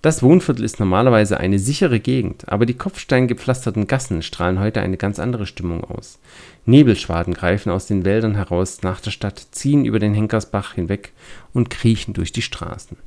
[0.02, 5.18] Das Wohnviertel ist normalerweise eine sichere Gegend, aber die kopfsteingepflasterten Gassen strahlen heute eine ganz
[5.18, 6.20] andere Stimmung aus.
[6.66, 11.14] Nebelschwaden greifen aus den Wäldern heraus nach der Stadt, ziehen über den Henkersbach hinweg
[11.54, 12.98] und kriechen durch die Straßen.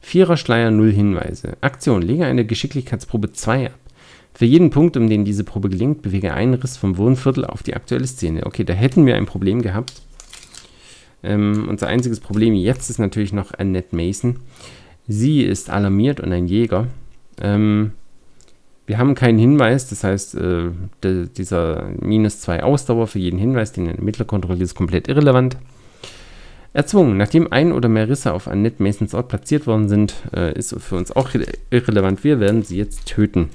[0.00, 1.56] Vierer Schleier, null Hinweise.
[1.62, 3.78] Aktion, lege eine Geschicklichkeitsprobe 2 ab.
[4.34, 7.74] Für jeden Punkt, um den diese Probe gelingt, bewege einen Riss vom Wohnviertel auf die
[7.74, 8.46] aktuelle Szene.
[8.46, 10.02] Okay, da hätten wir ein Problem gehabt.
[11.22, 14.40] Ähm, unser einziges Problem jetzt ist natürlich noch Annette Mason.
[15.06, 16.86] Sie ist alarmiert und ein Jäger.
[17.40, 17.92] Ähm,
[18.86, 20.70] wir haben keinen Hinweis, das heißt, äh,
[21.02, 25.56] de, dieser minus 2 Ausdauer für jeden Hinweis, den ein Ermittler kontrolliert, ist komplett irrelevant.
[26.72, 27.16] Erzwungen.
[27.16, 30.96] Nachdem ein oder mehr Risse auf Annette Masons Ort platziert worden sind, äh, ist für
[30.96, 31.30] uns auch
[31.70, 32.24] irrelevant.
[32.24, 33.50] Wir werden sie jetzt töten.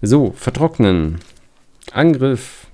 [0.00, 1.18] So, vertrocknen.
[1.92, 2.66] Angriff.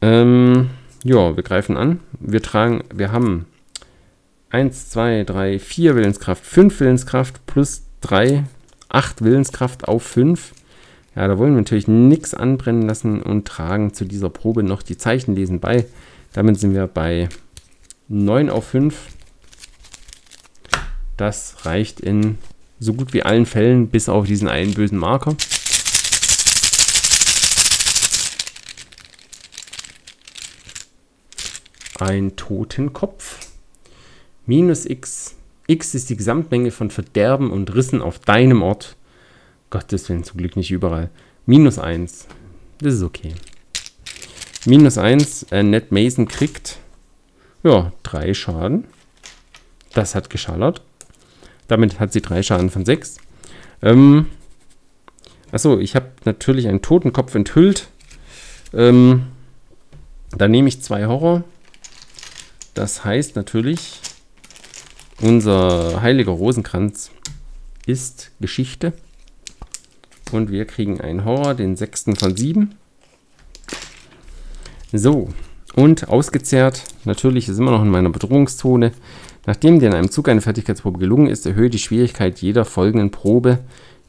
[0.00, 0.70] Ähm,
[1.04, 2.00] ja, wir greifen an.
[2.20, 3.46] Wir tragen, wir haben
[4.50, 8.44] 1, 2, 3, 4 Willenskraft, 5 Willenskraft plus 3,
[8.88, 10.52] 8 Willenskraft auf 5.
[11.14, 14.96] Ja, da wollen wir natürlich nichts anbrennen lassen und tragen zu dieser Probe noch die
[14.96, 15.86] Zeichenlesen bei.
[16.32, 17.28] Damit sind wir bei
[18.08, 18.96] 9 auf 5.
[21.16, 22.38] Das reicht in
[22.78, 25.36] so gut wie allen Fällen, bis auf diesen einen bösen Marker.
[32.00, 33.48] Ein Totenkopf.
[34.46, 35.34] Minus x.
[35.66, 38.96] x ist die Gesamtmenge von Verderben und Rissen auf deinem Ort.
[39.70, 41.10] Gottes Willen, zum Glück nicht überall.
[41.44, 42.26] Minus 1.
[42.80, 43.34] Das ist okay.
[44.64, 45.44] Minus 1.
[45.50, 46.78] Äh, Ned Mason kriegt
[47.64, 48.84] ja, 3 Schaden.
[49.92, 50.82] Das hat geschallert.
[51.66, 53.16] Damit hat sie 3 Schaden von 6.
[53.82, 54.26] Ähm,
[55.50, 57.88] achso, ich habe natürlich einen Totenkopf enthüllt.
[58.72, 59.26] Ähm,
[60.30, 61.44] da nehme ich 2 Horror.
[62.78, 63.98] Das heißt natürlich,
[65.20, 67.10] unser heiliger Rosenkranz
[67.86, 68.92] ist Geschichte.
[70.30, 72.76] Und wir kriegen einen Horror, den sechsten von sieben.
[74.92, 75.28] So,
[75.74, 78.92] und ausgezehrt, natürlich ist immer noch in meiner Bedrohungszone.
[79.44, 83.58] Nachdem dir in einem Zug eine Fertigkeitsprobe gelungen ist, erhöhe die Schwierigkeit jeder folgenden Probe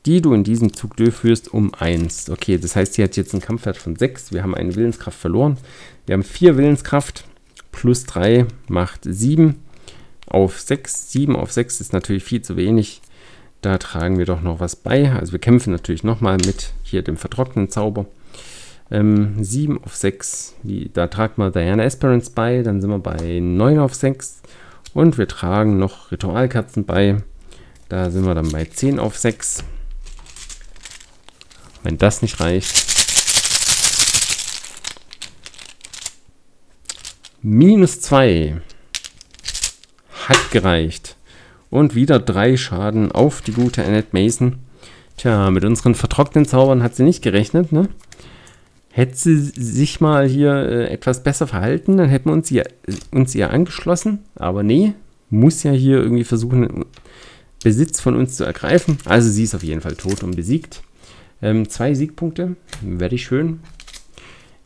[0.06, 2.30] die du in diesem Zug durchführst, um 1.
[2.30, 4.32] Okay, das heißt, sie hat jetzt einen Kampfwert von 6.
[4.32, 5.58] Wir haben eine Willenskraft verloren.
[6.06, 7.26] Wir haben 4 Willenskraft.
[7.72, 9.56] Plus 3 macht 7
[10.28, 11.12] auf 6.
[11.12, 13.02] 7 auf 6 ist natürlich viel zu wenig.
[13.62, 15.12] Da tragen wir doch noch was bei.
[15.12, 18.06] Also wir kämpfen natürlich nochmal mit hier dem vertrockneten Zauber.
[18.92, 22.64] Ähm, 7 auf 6, die, da tragen wir Diana Esperance bei.
[22.64, 24.42] Dann sind wir bei 9 auf 6.
[24.94, 27.18] Und wir tragen noch Ritualkerzen bei.
[27.90, 29.64] Da sind wir dann bei 10 auf 6.
[31.84, 32.99] Wenn das nicht reicht.
[37.42, 38.60] Minus 2.
[40.28, 41.16] Hat gereicht.
[41.70, 44.56] Und wieder drei Schaden auf die gute Annette Mason.
[45.16, 47.88] Tja, mit unseren vertrockneten Zaubern hat sie nicht gerechnet, ne?
[48.92, 52.66] Hätte sie sich mal hier äh, etwas besser verhalten, dann hätten wir uns ihr,
[53.12, 54.20] uns ihr angeschlossen.
[54.36, 54.94] Aber nee,
[55.30, 56.84] muss ja hier irgendwie versuchen,
[57.64, 58.98] Besitz von uns zu ergreifen.
[59.06, 60.82] Also sie ist auf jeden Fall tot und besiegt.
[61.42, 63.62] Ähm, zwei Siegpunkte, werde ich schön.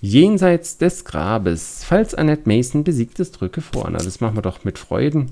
[0.06, 1.86] Jenseits des Grabes.
[1.86, 3.88] Falls Annette Mason besiegt ist, drücke vor.
[3.90, 5.32] Na, das machen wir doch mit Freuden.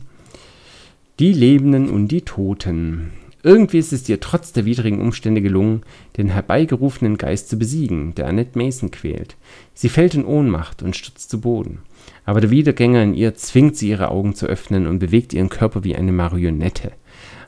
[1.20, 3.12] Die Lebenden und die Toten.
[3.44, 5.84] Irgendwie ist es dir trotz der widrigen Umstände gelungen,
[6.16, 9.36] den herbeigerufenen Geist zu besiegen, der Annette Mason quält.
[9.74, 11.80] Sie fällt in Ohnmacht und stürzt zu Boden.
[12.24, 15.84] Aber der Wiedergänger in ihr zwingt sie, ihre Augen zu öffnen und bewegt ihren Körper
[15.84, 16.94] wie eine Marionette.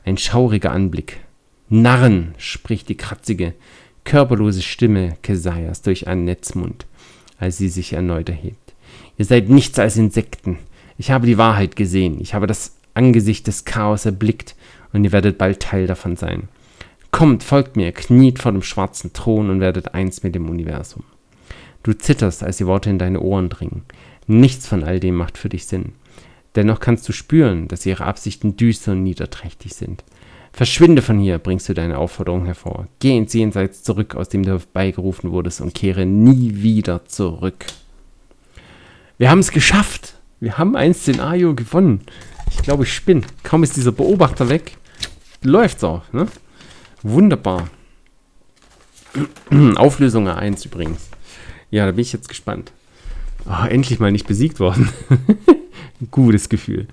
[0.04, 1.20] Ein schauriger Anblick.
[1.70, 3.54] Narren, spricht die kratzige,
[4.04, 6.86] körperlose Stimme Kesaias durch einen Netzmund,
[7.44, 8.74] als sie sich erneut erhebt.
[9.18, 10.58] Ihr seid nichts als Insekten.
[10.96, 12.20] Ich habe die Wahrheit gesehen.
[12.20, 14.56] Ich habe das Angesicht des Chaos erblickt
[14.92, 16.48] und ihr werdet bald Teil davon sein.
[17.10, 21.04] Kommt, folgt mir, kniet vor dem schwarzen Thron und werdet eins mit dem Universum.
[21.82, 23.82] Du zitterst, als die Worte in deine Ohren dringen.
[24.26, 25.92] Nichts von all dem macht für dich Sinn.
[26.54, 30.02] Dennoch kannst du spüren, dass ihre Absichten düster und niederträchtig sind.
[30.54, 32.86] Verschwinde von hier, bringst du deine Aufforderung hervor.
[33.00, 37.66] Geh ins Jenseits zurück, aus dem du herbeigerufen wurdest, und kehre nie wieder zurück.
[39.18, 40.14] Wir haben es geschafft.
[40.38, 42.02] Wir haben ein Szenario gewonnen.
[42.52, 43.22] Ich glaube, ich spinne.
[43.42, 44.76] Kaum ist dieser Beobachter weg,
[45.42, 46.04] läuft's auch.
[46.12, 46.28] Ne?
[47.02, 47.68] Wunderbar.
[49.74, 51.08] Auflösung A1 übrigens.
[51.72, 52.70] Ja, da bin ich jetzt gespannt.
[53.46, 54.88] Oh, endlich mal nicht besiegt worden.
[56.12, 56.86] Gutes Gefühl.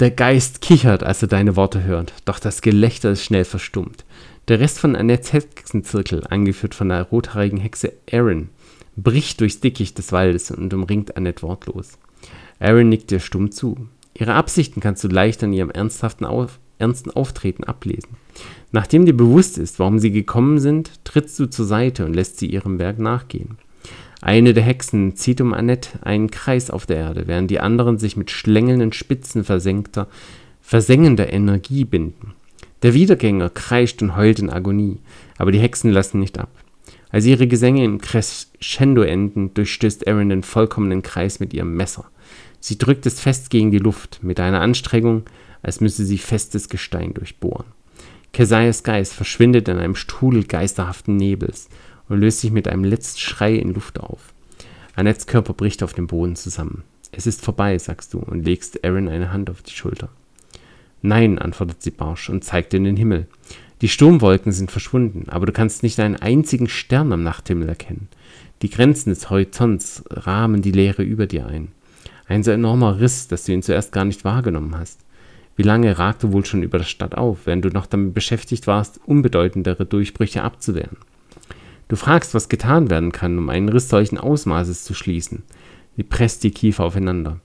[0.00, 4.04] Der Geist kichert, als er deine Worte hört, doch das Gelächter ist schnell verstummt.
[4.48, 8.48] Der Rest von Annettes Hexenzirkel, angeführt von der rothaarigen Hexe Erin,
[8.96, 11.98] bricht durchs Dickicht des Waldes und umringt Annette wortlos.
[12.58, 13.86] Erin nickt dir stumm zu.
[14.14, 18.16] Ihre Absichten kannst du leicht an ihrem ernsthaften Auf ernsten Auftreten ablesen.
[18.72, 22.46] Nachdem dir bewusst ist, warum sie gekommen sind, trittst du zur Seite und lässt sie
[22.46, 23.58] ihrem Werk nachgehen.
[24.24, 28.16] Eine der Hexen zieht um Annette einen Kreis auf der Erde, während die anderen sich
[28.16, 30.08] mit schlängelnden Spitzen versenkter,
[30.62, 32.32] versengender Energie binden.
[32.82, 34.96] Der Wiedergänger kreischt und heult in Agonie,
[35.36, 36.48] aber die Hexen lassen nicht ab.
[37.10, 42.06] Als ihre Gesänge im Crescendo enden, durchstößt Erin den vollkommenen Kreis mit ihrem Messer.
[42.60, 45.24] Sie drückt es fest gegen die Luft, mit einer Anstrengung,
[45.62, 47.66] als müsse sie festes Gestein durchbohren.
[48.32, 51.68] Kesaias Geist verschwindet in einem Strudel geisterhaften Nebels,
[52.08, 54.32] und löst sich mit einem letzten Schrei in Luft auf.
[54.96, 56.84] Annettes Körper bricht auf dem Boden zusammen.
[57.12, 60.08] Es ist vorbei, sagst du und legst Aaron eine Hand auf die Schulter.
[61.02, 63.26] Nein, antwortet sie barsch und zeigt in den Himmel.
[63.80, 68.08] Die Sturmwolken sind verschwunden, aber du kannst nicht einen einzigen Stern am Nachthimmel erkennen.
[68.62, 71.68] Die Grenzen des Horizonts rahmen die Leere über dir ein.
[72.26, 75.00] Ein so enormer Riss, dass du ihn zuerst gar nicht wahrgenommen hast.
[75.56, 79.00] Wie lange ragte wohl schon über der Stadt auf, während du noch damit beschäftigt warst,
[79.04, 80.96] unbedeutendere Durchbrüche abzuwehren?
[81.88, 85.42] Du fragst, was getan werden kann, um einen Riss solchen Ausmaßes zu schließen.
[85.96, 87.40] Sie presst die Kiefer aufeinander.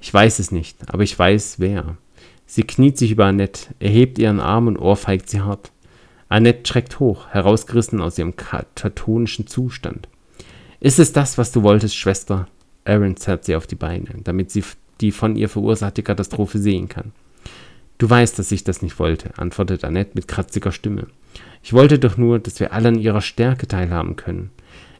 [0.00, 1.96] Ich weiß es nicht, aber ich weiß, wer.
[2.46, 5.72] Sie kniet sich über Annette, erhebt ihren Arm und ohrfeigt sie hart.
[6.28, 10.08] Annette schreckt hoch, herausgerissen aus ihrem katatonischen Zustand.
[10.80, 12.48] Ist es das, was du wolltest, Schwester?
[12.84, 14.62] Aaron zerrt sie auf die Beine, damit sie
[15.00, 17.12] die von ihr verursachte Katastrophe sehen kann.
[17.98, 21.06] Du weißt, dass ich das nicht wollte, antwortet Annette mit kratziger Stimme.
[21.62, 24.50] Ich wollte doch nur, dass wir alle an ihrer Stärke teilhaben können.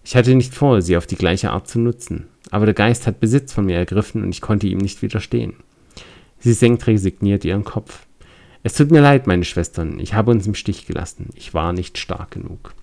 [0.05, 3.20] Ich hatte nicht vor, sie auf die gleiche Art zu nutzen, aber der Geist hat
[3.20, 5.55] Besitz von mir ergriffen und ich konnte ihm nicht widerstehen.
[6.38, 8.07] Sie senkt resigniert ihren Kopf.
[8.62, 11.30] Es tut mir leid, meine Schwestern, ich habe uns im Stich gelassen.
[11.34, 12.74] Ich war nicht stark genug.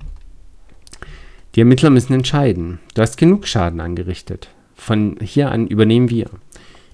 [1.55, 2.79] Die Ermittler müssen entscheiden.
[2.93, 4.49] Du hast genug Schaden angerichtet.
[4.75, 6.29] Von hier an übernehmen wir.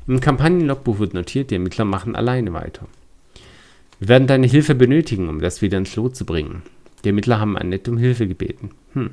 [0.08, 2.88] Im Kampagnenlogbuch wird notiert, die Ermittler machen alleine weiter.
[4.00, 6.62] Wir werden deine Hilfe benötigen, um das wieder ins Lot zu bringen.
[7.04, 8.72] Die Ermittler haben Annette um Hilfe gebeten.
[8.94, 9.12] Hm.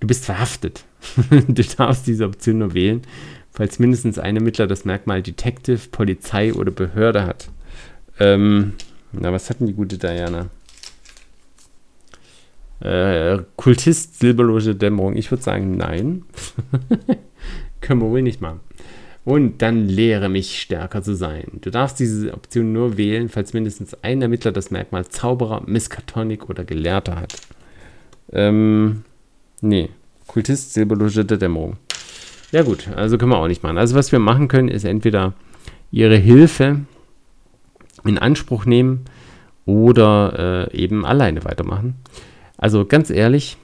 [0.00, 0.84] Du bist verhaftet.
[1.30, 3.02] du darfst diese Option nur wählen,
[3.50, 7.50] falls mindestens ein Ermittler das Merkmal Detective, Polizei oder Behörde hat.
[8.20, 8.74] Ähm,
[9.12, 10.50] na, was hat denn die gute Diana?
[12.80, 15.16] Äh, Kultist, Silberloge Dämmerung.
[15.16, 16.24] Ich würde sagen, nein.
[17.80, 18.60] Können wir wohl nicht machen.
[19.28, 21.58] Und dann lehre mich stärker zu sein.
[21.60, 26.64] Du darfst diese Option nur wählen, falls mindestens ein Ermittler das Merkmal Zauberer, Miskatonik oder
[26.64, 27.34] Gelehrter hat.
[28.32, 29.04] Ähm,
[29.60, 29.90] nee.
[30.26, 31.76] Kultist, Silberloge der Dämmerung.
[32.52, 33.76] Ja gut, also können wir auch nicht machen.
[33.76, 35.34] Also was wir machen können, ist entweder
[35.90, 36.86] ihre Hilfe
[38.06, 39.04] in Anspruch nehmen
[39.66, 41.96] oder äh, eben alleine weitermachen.
[42.56, 43.58] Also ganz ehrlich,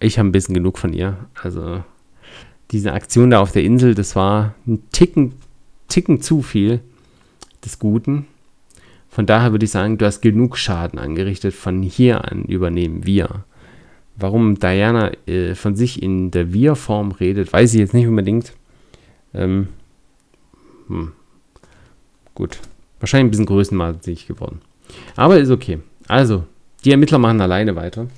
[0.00, 1.18] ich habe ein bisschen genug von ihr.
[1.42, 1.84] Also
[2.70, 5.34] diese Aktion da auf der Insel, das war ein Ticken,
[5.88, 6.80] Ticken zu viel
[7.64, 8.26] des Guten.
[9.08, 11.54] Von daher würde ich sagen, du hast genug Schaden angerichtet.
[11.54, 13.44] Von hier an übernehmen wir.
[14.16, 18.52] Warum Diana äh, von sich in der Wir-Form redet, weiß ich jetzt nicht unbedingt.
[19.32, 19.68] Ähm,
[20.88, 21.12] hm.
[22.34, 22.58] Gut.
[23.00, 24.60] Wahrscheinlich ein bisschen größenmaßig geworden.
[25.14, 25.78] Aber ist okay.
[26.08, 26.44] Also,
[26.84, 28.08] die Ermittler machen alleine weiter.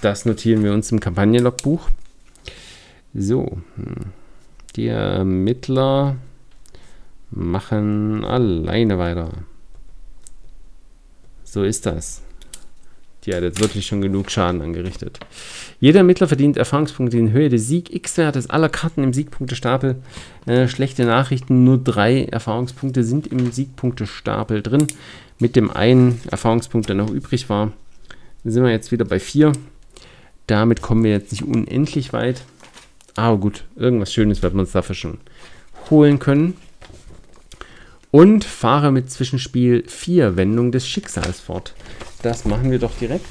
[0.00, 1.88] Das notieren wir uns im Kampagnenlogbuch.
[3.18, 4.12] So, hm.
[4.76, 6.16] die Ermittler
[7.30, 9.30] machen alleine weiter.
[11.42, 12.20] So ist das.
[13.24, 15.18] Die hat jetzt wirklich schon genug Schaden angerichtet.
[15.80, 19.96] Jeder Ermittler verdient Erfahrungspunkte in Höhe des Sieg-X-Wertes aller Karten im Siegpunktestapel.
[20.44, 24.86] Äh, schlechte Nachrichten, nur drei Erfahrungspunkte sind im Siegpunktestapel drin.
[25.38, 27.72] Mit dem einen Erfahrungspunkt, der noch übrig war,
[28.44, 29.52] sind wir jetzt wieder bei vier.
[30.46, 32.44] Damit kommen wir jetzt nicht unendlich weit.
[33.16, 35.18] Aber gut, irgendwas Schönes wird man uns dafür schon
[35.90, 36.56] holen können.
[38.10, 41.74] Und fahre mit Zwischenspiel 4 Wendung des Schicksals fort.
[42.22, 43.26] Das machen wir doch direkt.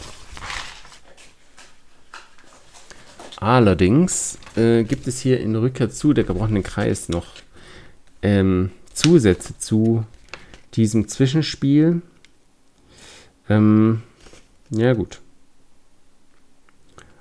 [3.37, 7.27] Allerdings äh, gibt es hier in Rückkehr zu der gebrochenen Kreis noch
[8.21, 10.05] ähm, Zusätze zu
[10.73, 12.01] diesem Zwischenspiel.
[13.49, 14.01] Ähm,
[14.69, 15.19] ja gut.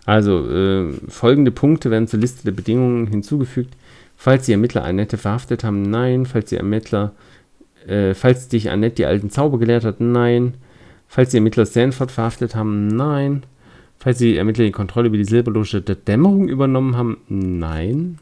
[0.07, 3.75] Also, äh, folgende Punkte werden zur Liste der Bedingungen hinzugefügt.
[4.17, 6.27] Falls die Ermittler Annette verhaftet haben, nein.
[6.27, 7.13] Falls die Ermittler,
[7.87, 10.55] äh, falls dich Annette die alten Zauber gelehrt hat, nein.
[11.09, 13.45] Falls die Ermittler Stanford verhaftet haben, nein.
[13.99, 18.19] Falls die Ermittler die Kontrolle über die Silberloge der Dämmerung übernommen haben, nein.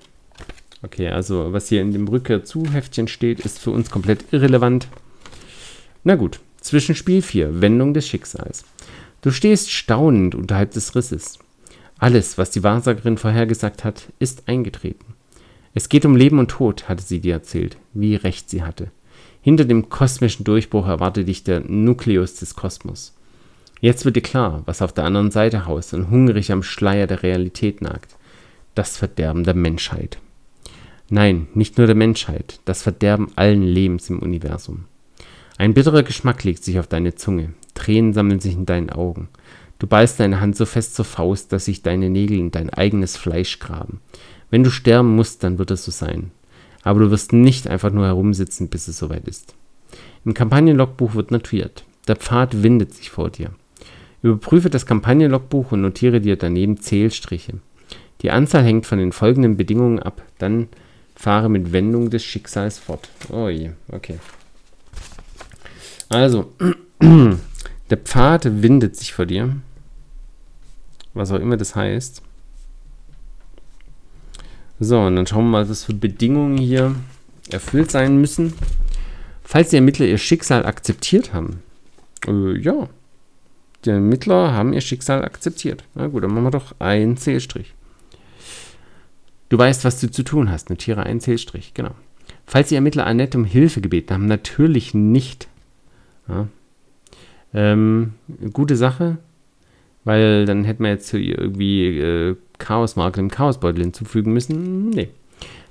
[0.83, 4.89] Okay, also was hier in dem Rückkehr zu Heftchen steht, ist für uns komplett irrelevant.
[6.05, 8.64] Na gut, Zwischenspiel 4, Wendung des Schicksals.
[9.20, 11.39] Du stehst staunend unterhalb des Risses.
[12.03, 15.14] Alles, was die Wahrsagerin vorhergesagt hat, ist eingetreten.
[15.72, 18.90] Es geht um Leben und Tod, hatte sie dir erzählt, wie recht sie hatte.
[19.40, 23.14] Hinter dem kosmischen Durchbruch erwartet dich der Nukleus des Kosmos.
[23.80, 27.22] Jetzt wird dir klar, was auf der anderen Seite haust und hungrig am Schleier der
[27.22, 28.16] Realität nagt.
[28.74, 30.18] Das Verderben der Menschheit.
[31.09, 34.86] Nein, nicht nur der Menschheit, das Verderben allen Lebens im Universum.
[35.57, 39.28] Ein bitterer Geschmack legt sich auf deine Zunge, Tränen sammeln sich in deinen Augen.
[39.83, 43.16] Du beißt deine Hand so fest zur Faust, dass sich deine Nägel in dein eigenes
[43.16, 44.01] Fleisch graben.
[44.49, 46.30] Wenn du sterben musst, dann wird es so sein.
[46.85, 49.57] Aber du wirst nicht einfach nur herumsitzen, bis es soweit ist.
[50.24, 51.83] Im Kampagnenlogbuch wird notiert.
[52.07, 53.51] Der Pfad windet sich vor dir.
[54.22, 57.55] Überprüfe das Kampagnenlogbuch und notiere dir daneben Zählstriche.
[58.20, 60.22] Die Anzahl hängt von den folgenden Bedingungen ab.
[60.39, 60.68] Dann
[61.16, 63.09] fahre mit Wendung des Schicksals fort.
[63.33, 64.20] Oh je, okay.
[66.09, 66.53] Also,
[67.91, 69.57] der Pfad windet sich vor dir
[71.15, 72.23] was auch immer das heißt.
[74.81, 76.95] So, und dann schauen wir mal, was für Bedingungen hier
[77.51, 78.53] erfüllt sein müssen.
[79.45, 81.63] Falls die Ermittler ihr Schicksal akzeptiert haben.
[82.27, 82.89] Äh, ja,
[83.85, 85.85] die Ermittler haben ihr Schicksal akzeptiert.
[85.95, 87.75] Na gut, dann machen wir doch einen Zählstrich.
[89.49, 90.71] Du weißt, was du zu tun hast.
[90.71, 91.91] Notiere einen Zählstrich, genau.
[92.47, 95.49] Falls die Ermittler Annette um Hilfe gebeten haben, natürlich nicht.
[96.29, 96.49] Ja.
[97.53, 98.15] Ähm,
[98.53, 99.19] gute Sache.
[100.05, 104.90] Weil dann hätten wir jetzt irgendwie äh, Chaosmarke im Chaosbeutel hinzufügen müssen.
[104.90, 105.09] Nee.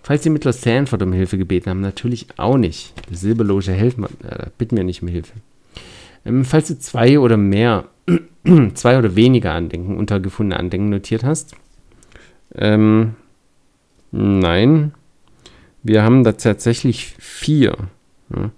[0.04, 2.94] Falls die Mittler Sanford um Hilfe gebeten haben, natürlich auch nicht.
[3.10, 5.34] Die Silberloge man, äh, bitten wir nicht um Hilfe.
[6.26, 7.86] Ähm, falls du zwei oder mehr,
[8.74, 11.56] zwei oder weniger Andenken unter gefundene Andenken notiert hast,
[12.56, 13.16] ähm,
[14.12, 14.94] nein,
[15.84, 17.76] wir haben da tatsächlich vier.
[18.36, 18.52] Ja.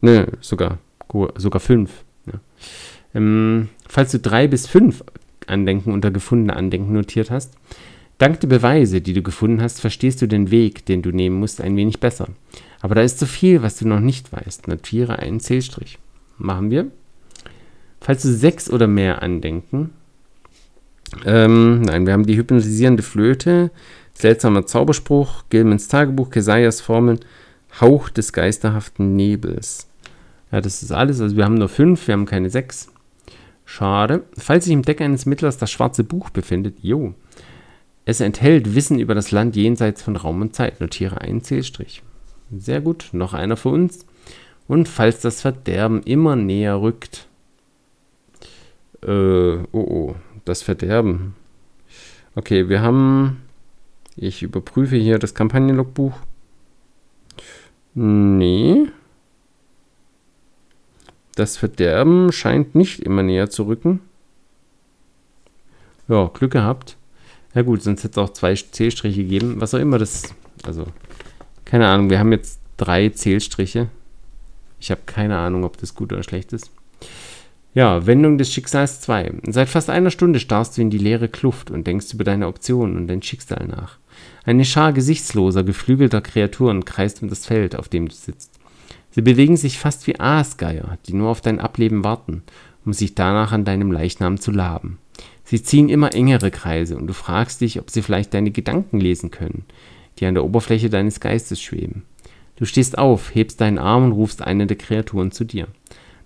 [0.00, 0.78] Ne, sogar,
[1.36, 2.04] sogar fünf.
[2.26, 2.40] Ja.
[3.14, 5.04] Ähm, falls du drei bis fünf
[5.46, 7.54] Andenken unter gefundene Andenken notiert hast,
[8.18, 11.60] dank der Beweise, die du gefunden hast, verstehst du den Weg, den du nehmen musst,
[11.60, 12.28] ein wenig besser.
[12.80, 14.68] Aber da ist so viel, was du noch nicht weißt.
[14.68, 15.98] Notiere einen Zählstrich.
[16.38, 16.88] Machen wir.
[18.00, 19.90] Falls du sechs oder mehr Andenken,
[21.24, 23.70] ähm, nein, wir haben die hypnotisierende Flöte,
[24.14, 27.20] seltsamer Zauberspruch, Gilmans Tagebuch, Kesaias Formeln,
[27.80, 29.86] Hauch des geisterhaften Nebels.
[30.50, 31.20] Ja, das ist alles.
[31.20, 32.88] Also wir haben nur fünf, wir haben keine sechs.
[33.66, 34.24] Schade.
[34.38, 37.14] Falls sich im Deck eines Mittlers das schwarze Buch befindet, jo.
[38.06, 40.80] Es enthält Wissen über das Land jenseits von Raum und Zeit.
[40.80, 42.02] Notiere einen Zählstrich.
[42.56, 43.08] Sehr gut.
[43.12, 44.06] Noch einer für uns.
[44.68, 47.26] Und falls das Verderben immer näher rückt.
[49.02, 50.14] Äh, oh oh.
[50.44, 51.34] Das Verderben.
[52.36, 53.42] Okay, wir haben.
[54.14, 56.14] Ich überprüfe hier das Kampagnenlogbuch.
[57.94, 58.86] Nee.
[61.36, 64.00] Das Verderben scheint nicht immer näher zu rücken.
[66.08, 66.96] Ja, Glück gehabt.
[67.54, 69.60] Ja gut, sonst hätte es auch zwei Zählstriche gegeben.
[69.60, 70.34] Was auch immer das...
[70.64, 70.86] Also,
[71.66, 72.08] keine Ahnung.
[72.10, 73.88] Wir haben jetzt drei Zählstriche.
[74.80, 76.70] Ich habe keine Ahnung, ob das gut oder schlecht ist.
[77.74, 79.34] Ja, Wendung des Schicksals 2.
[79.48, 82.96] Seit fast einer Stunde starrst du in die leere Kluft und denkst über deine Optionen
[82.96, 83.98] und dein Schicksal nach.
[84.46, 88.55] Eine Schar gesichtsloser, geflügelter Kreaturen kreist um das Feld, auf dem du sitzt.
[89.16, 92.42] Sie bewegen sich fast wie Aasgeier, die nur auf dein Ableben warten,
[92.84, 94.98] um sich danach an deinem Leichnam zu laben.
[95.42, 99.30] Sie ziehen immer engere Kreise und du fragst dich, ob sie vielleicht deine Gedanken lesen
[99.30, 99.64] können,
[100.18, 102.02] die an der Oberfläche deines Geistes schweben.
[102.56, 105.68] Du stehst auf, hebst deinen Arm und rufst eine der Kreaturen zu dir.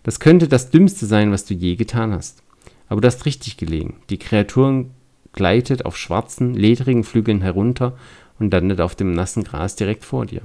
[0.02, 2.42] Das könnte das Dümmste sein, was du je getan hast.
[2.88, 3.98] Aber du hast richtig gelegen.
[4.10, 4.86] Die Kreatur
[5.32, 7.96] gleitet auf schwarzen, ledrigen Flügeln herunter
[8.40, 10.42] und landet auf dem nassen Gras direkt vor dir.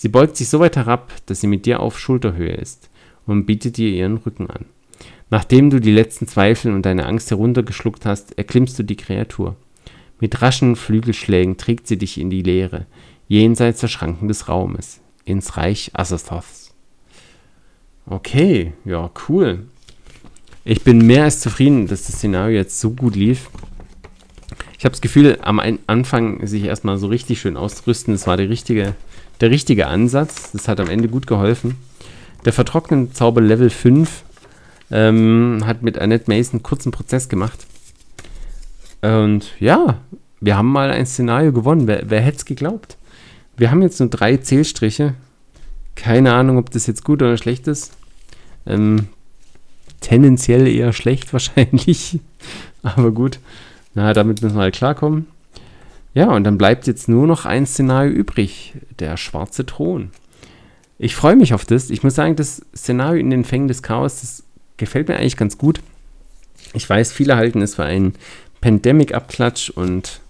[0.00, 2.88] Sie beugt sich so weit herab, dass sie mit dir auf Schulterhöhe ist
[3.26, 4.66] und bietet dir ihren Rücken an.
[5.28, 9.56] Nachdem du die letzten Zweifel und deine Angst heruntergeschluckt hast, erklimmst du die Kreatur.
[10.20, 12.86] Mit raschen Flügelschlägen trägt sie dich in die Leere,
[13.26, 16.72] jenseits der Schranken des Raumes, ins Reich Asathoths.
[18.06, 19.66] Okay, ja, cool.
[20.64, 23.50] Ich bin mehr als zufrieden, dass das Szenario jetzt so gut lief.
[24.78, 28.44] Ich habe das Gefühl, am Anfang sich erstmal so richtig schön auszurüsten, das war die
[28.44, 28.94] richtige
[29.40, 30.52] der richtige Ansatz.
[30.52, 31.76] Das hat am Ende gut geholfen.
[32.44, 34.24] Der vertrocknete Zauber Level 5
[34.90, 37.66] ähm, hat mit Annette Mason einen kurzen Prozess gemacht.
[39.02, 40.00] Und ja,
[40.40, 41.86] wir haben mal ein Szenario gewonnen.
[41.86, 42.96] Wer, wer hätte es geglaubt?
[43.56, 45.14] Wir haben jetzt nur drei Zählstriche.
[45.94, 47.92] Keine Ahnung, ob das jetzt gut oder schlecht ist.
[48.66, 49.08] Ähm,
[50.00, 52.20] tendenziell eher schlecht wahrscheinlich.
[52.82, 53.40] Aber gut.
[53.98, 55.26] Na, damit müssen wir halt klarkommen.
[56.14, 60.12] Ja, und dann bleibt jetzt nur noch ein Szenario übrig, der schwarze Thron.
[60.98, 61.90] Ich freue mich auf das.
[61.90, 64.44] Ich muss sagen, das Szenario in den Fängen des Chaos, das
[64.76, 65.80] gefällt mir eigentlich ganz gut.
[66.74, 68.14] Ich weiß, viele halten es für einen
[68.60, 70.20] Pandemic-Abklatsch und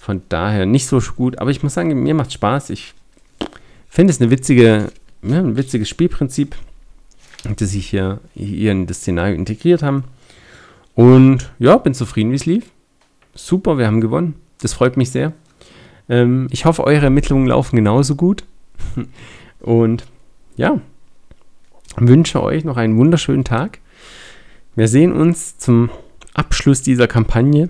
[0.00, 1.38] von daher nicht so gut.
[1.38, 2.70] Aber ich muss sagen, mir macht Spaß.
[2.70, 2.92] Ich
[3.88, 4.90] finde es eine witzige,
[5.22, 6.56] ja, ein witziges Spielprinzip,
[7.56, 10.02] das sich hier, hier in das Szenario integriert haben.
[10.96, 12.64] Und ja, bin zufrieden, wie es lief.
[13.34, 14.34] Super, wir haben gewonnen.
[14.60, 15.32] Das freut mich sehr.
[16.08, 18.44] Ähm, ich hoffe, eure Ermittlungen laufen genauso gut.
[19.60, 20.04] Und
[20.56, 20.80] ja,
[21.96, 23.78] wünsche euch noch einen wunderschönen Tag.
[24.74, 25.90] Wir sehen uns zum
[26.34, 27.68] Abschluss dieser Kampagne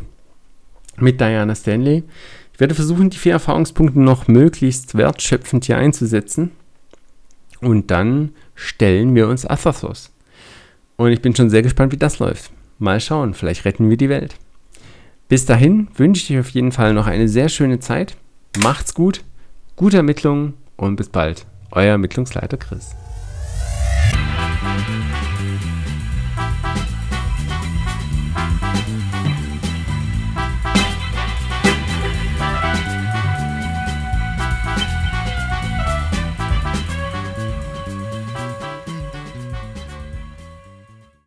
[0.99, 2.05] mit Diana Stanley.
[2.53, 6.53] Ich werde versuchen, die vier Erfahrungspunkte noch möglichst wertschöpfend hier einzusetzen.
[7.61, 10.13] Und dann stellen wir uns Athathos.
[10.97, 12.53] Und ich bin schon sehr gespannt, wie das läuft.
[12.79, 14.37] Mal schauen, vielleicht retten wir die Welt.
[15.33, 18.18] Bis dahin wünsche ich euch auf jeden Fall noch eine sehr schöne Zeit.
[18.59, 19.24] Macht's gut,
[19.76, 21.47] gute Ermittlungen und bis bald.
[21.70, 22.95] Euer Ermittlungsleiter Chris.